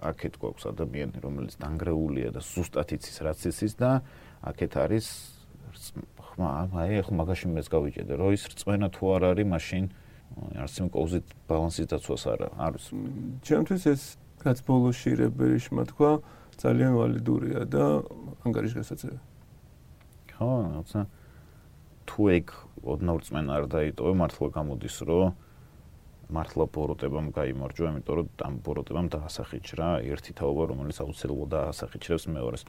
აქეთ 0.00 0.34
გვაქვს 0.40 0.64
ადამიანი 0.70 1.18
რომელიც 1.20 1.54
დანგრეულია 1.60 2.30
და 2.32 2.40
ზუსტად 2.40 2.94
იცის 2.96 3.16
რაც 3.26 3.40
იცის 3.50 3.74
და 3.76 3.90
აქეთ 4.48 4.72
არის 4.80 5.06
ხმა 6.30 6.48
აი 6.72 7.02
ახლა 7.04 7.14
მაგაში 7.20 7.46
მეც 7.52 7.66
გავიჭედე 7.68 8.12
რომ 8.16 8.30
ის 8.32 8.42
რწმენა 8.48 8.88
თუ 8.96 9.02
არ 9.18 9.22
არის 9.34 9.46
მაშინ 9.50 9.84
არც 9.90 10.09
იმ 10.40 10.88
კოუზით 10.94 11.26
ბალანსის 11.48 11.86
დაცვას 11.92 12.24
არ 12.32 12.40
არის 12.66 12.84
ჩემთვის 13.44 13.82
ეს 13.92 14.02
რაც 14.44 14.58
ბოლოში 14.64 15.10
რებერიშმა 15.20 15.82
თქვა 15.92 16.10
ძალიან 16.60 16.92
ვალიდურია 16.96 17.60
და 17.68 17.84
ანგარიშგასაწევი 18.48 19.18
ხო 20.36 20.50
რაცა 20.80 21.00
თუ 22.08 22.20
ეგ 22.36 22.46
ოდნავ 22.80 23.16
რწმენა 23.20 23.50
არ 23.60 23.64
დაიტოვე 23.74 24.12
მართლა 24.20 24.48
გამოდის 24.56 24.96
რომ 25.04 25.36
მართლა 26.30 26.64
ბოროტებამ 26.70 27.28
გამოიმარჯვა, 27.34 27.86
იმიტომ 27.90 28.14
რომ 28.18 28.26
ამ 28.46 28.54
ბოროტებამ 28.62 29.06
დაასახიჩრა 29.14 29.88
ერთი 30.06 30.32
თაობა, 30.38 30.62
რომელიც 30.70 30.96
აუცილებლად 31.02 31.50
დაასახიჩრებს 31.54 32.24
მეორეს. 32.30 32.62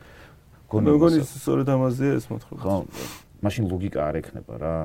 გონი 0.71 1.21
სწორედ 1.21 1.67
ამაზეა 1.69 2.13
ეს 2.17 2.25
მოთხრობა. 2.31 2.62
ხო, 2.62 2.75
მაშინ 3.45 3.63
ლოგიკა 3.69 3.99
არ 4.01 4.15
ექნება 4.21 4.53
რა. 4.57 4.75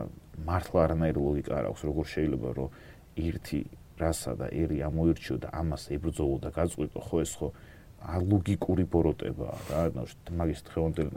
მართლა 0.45 0.79
არანაირი 0.87 1.21
ლოგიკა 1.27 1.53
არ 1.57 1.65
აქვს, 1.71 1.83
როგორ 1.89 2.05
შეიძლება 2.13 2.49
რომ 2.57 2.69
ერთი 3.17 3.61
რასა 3.97 4.33
და 4.37 4.47
ერი 4.53 4.79
ამოირჩიო 4.85 5.37
და 5.41 5.49
ამას 5.57 5.83
ებრძოლო 5.97 6.37
და 6.45 6.51
გაწყვიტო, 6.53 7.01
ხო 7.01 7.17
ეს 7.25 7.33
ხო 7.41 7.49
ალოგიკური 7.97 8.85
ბოროტებაა 8.93 9.57
რა, 9.73 10.05
მაგის 10.37 10.61
თხეონდელი 10.69 11.11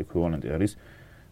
ეკვივალენტი 0.00 0.48
არის 0.56 0.72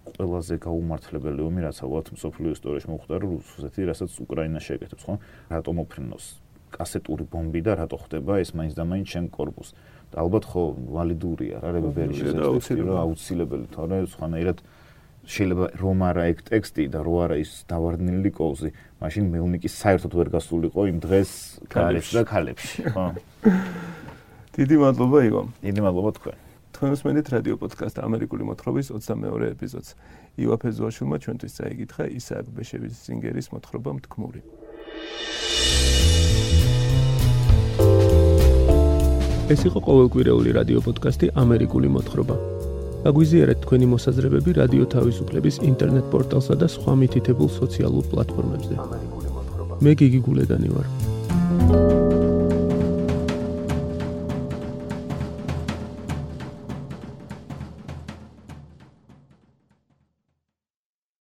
ყველაზე 0.01 0.55
გაუმართლებელი 0.65 1.41
ომი, 1.45 1.61
რაც 1.65 1.79
ალბათ 1.85 2.07
მსოფლიო 2.17 2.51
ისტორიაში 2.57 2.89
მოხდა, 2.91 3.15
რუსეთი, 3.25 3.81
რასაც 3.91 4.11
უკრაინა 4.25 4.61
შეეკეთებს, 4.61 5.05
ხო? 5.07 5.15
რატომ 5.51 5.75
ოფრინავს 5.85 6.27
კასეტური 6.71 7.25
ბომბი 7.31 7.61
და 7.67 7.73
რატო 7.83 7.99
ხდება 8.01 8.39
ეს 8.41 8.55
მაინც 8.55 8.75
და 8.79 8.85
მაინც 8.87 9.07
ჩემ 9.11 9.27
корпуს. 9.29 9.75
და 10.11 10.17
ალბათ 10.27 10.45
ხო 10.51 10.63
ვალიდურია 10.91 11.57
რა 11.63 11.71
რებებერი 11.79 12.15
შეიძლება 12.19 12.91
რა 12.91 12.99
აუცილებელი, 13.07 13.67
თორე 13.71 13.97
სხვანაირად 14.11 14.59
შეიძლება 15.27 15.67
რომ 15.81 16.05
არა 16.11 16.23
ეგ 16.33 16.39
ტექსტი 16.51 16.85
და 16.95 17.01
რო 17.07 17.15
არა 17.25 17.37
ის 17.45 17.51
დავარდნილი 17.71 18.31
კოლზი 18.35 18.71
მაშინ 19.01 19.25
მელნიკის 19.35 19.75
საერთოდ 19.81 20.13
ვერ 20.21 20.29
გასულიყო 20.37 20.81
იმ 20.91 20.99
დღეს 21.05 21.31
ქალებში 21.73 22.15
და 22.17 22.23
ქალებში 22.29 22.87
ხო 22.95 23.07
დიდი 24.57 24.77
მადლობა 24.85 25.19
ივო 25.29 25.43
დიდი 25.65 25.81
მადლობა 25.85 26.11
თქვენ 26.21 26.39
თქვენს 26.81 27.03
მენით 27.05 27.27
რადიო 27.29 27.57
პოდკასტ 27.61 27.99
ამერიკული 28.01 28.47
მოთხრობის 28.49 28.89
22 28.95 29.49
ეპიზოდს. 29.53 29.91
ივა 30.41 30.57
ფეზუაშვილმა 30.65 31.17
ჩვენთვის 31.21 31.57
წაიკითხა 31.61 32.05
ისააკ 32.17 32.47
ბეშევის 32.57 32.95
სინგერის 33.05 33.53
მოთხრობა 33.53 33.91
მთქმური. 34.01 34.41
ეს 39.51 39.61
იყო 39.69 39.79
ყოველკვირეული 39.83 40.51
რადიო 40.57 40.81
პოდკასტი 40.89 41.27
ამერიკული 41.37 41.89
მოთხრობა. 41.93 42.60
აგვიზიარეთ 43.09 43.63
თქვენი 43.65 43.87
მოსაზრებები 43.95 44.51
რადიო 44.61 44.85
თავისუფლების 44.95 45.57
ინტერნეტ 45.71 46.07
პორტალსა 46.13 46.55
და 46.61 46.69
სხვა 46.69 46.93
მითითებულ 47.01 47.49
სოციალურ 47.57 48.05
პლატფორმებზე. 48.13 48.75
მე 49.81 49.93
გიგი 49.97 50.21
გულედანი 50.27 50.69
ვარ. 50.75 52.10